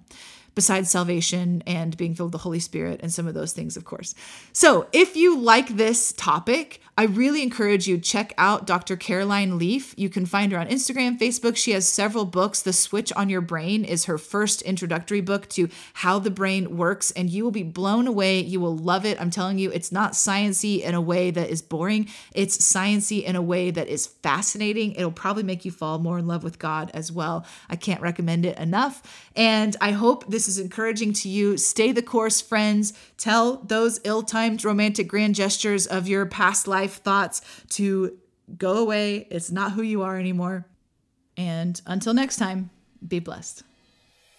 besides 0.59 0.91
salvation 0.91 1.63
and 1.65 1.95
being 1.95 2.13
filled 2.13 2.27
with 2.27 2.33
the 2.33 2.37
Holy 2.39 2.59
Spirit 2.59 2.99
and 3.01 3.13
some 3.13 3.25
of 3.27 3.33
those 3.33 3.53
things, 3.53 3.77
of 3.77 3.85
course. 3.85 4.13
So, 4.51 4.87
if 4.91 5.15
you 5.15 5.39
like 5.39 5.69
this 5.69 6.11
topic, 6.11 6.81
I 6.99 7.03
really 7.03 7.41
encourage 7.41 7.87
you 7.87 7.97
check 7.97 8.33
out 8.37 8.67
Dr. 8.67 8.97
Caroline 8.97 9.57
Leaf. 9.57 9.93
You 9.95 10.09
can 10.09 10.25
find 10.25 10.51
her 10.51 10.59
on 10.59 10.67
Instagram, 10.67 11.17
Facebook. 11.17 11.55
She 11.55 11.71
has 11.71 11.87
several 11.87 12.25
books. 12.25 12.61
The 12.61 12.73
Switch 12.73 13.13
on 13.13 13.29
Your 13.29 13.39
Brain 13.39 13.85
is 13.85 14.03
her 14.03 14.17
first 14.17 14.61
introductory 14.63 15.21
book 15.21 15.47
to 15.51 15.69
how 15.93 16.19
the 16.19 16.29
brain 16.29 16.75
works, 16.75 17.11
and 17.11 17.29
you 17.29 17.45
will 17.45 17.51
be 17.51 17.63
blown 17.63 18.05
away. 18.05 18.41
You 18.41 18.59
will 18.59 18.75
love 18.75 19.05
it. 19.05 19.21
I'm 19.21 19.29
telling 19.29 19.57
you, 19.57 19.71
it's 19.71 19.93
not 19.93 20.11
sciency 20.11 20.81
in 20.81 20.93
a 20.93 20.99
way 20.99 21.31
that 21.31 21.49
is 21.49 21.61
boring. 21.61 22.09
It's 22.33 22.57
sciency 22.57 23.23
in 23.23 23.37
a 23.37 23.41
way 23.41 23.71
that 23.71 23.87
is 23.87 24.05
fascinating. 24.05 24.91
It'll 24.95 25.09
probably 25.09 25.43
make 25.43 25.63
you 25.63 25.71
fall 25.71 25.99
more 25.99 26.19
in 26.19 26.27
love 26.27 26.43
with 26.43 26.59
God 26.59 26.91
as 26.93 27.13
well. 27.13 27.45
I 27.69 27.77
can't 27.77 28.01
recommend 28.01 28.45
it 28.45 28.57
enough. 28.57 29.29
And 29.37 29.73
I 29.79 29.91
hope 29.91 30.27
this 30.27 30.48
is 30.49 30.59
encouraging 30.59 31.13
to 31.13 31.29
you. 31.29 31.57
Stay 31.57 31.91
the 31.91 32.01
course, 32.01 32.41
friends. 32.41 32.93
Tell 33.17 33.57
those 33.57 33.99
ill 34.03 34.23
timed 34.23 34.63
romantic 34.65 35.07
grand 35.07 35.35
gestures 35.35 35.87
of 35.87 36.07
your 36.07 36.25
past 36.25 36.67
life 36.67 37.01
thoughts 37.01 37.41
to 37.69 38.17
go 38.57 38.77
away. 38.77 39.27
It's 39.29 39.51
not 39.51 39.73
who 39.73 39.81
you 39.81 40.01
are 40.01 40.17
anymore. 40.17 40.65
And 41.37 41.81
until 41.85 42.13
next 42.13 42.37
time, 42.37 42.69
be 43.07 43.19
blessed. 43.19 43.63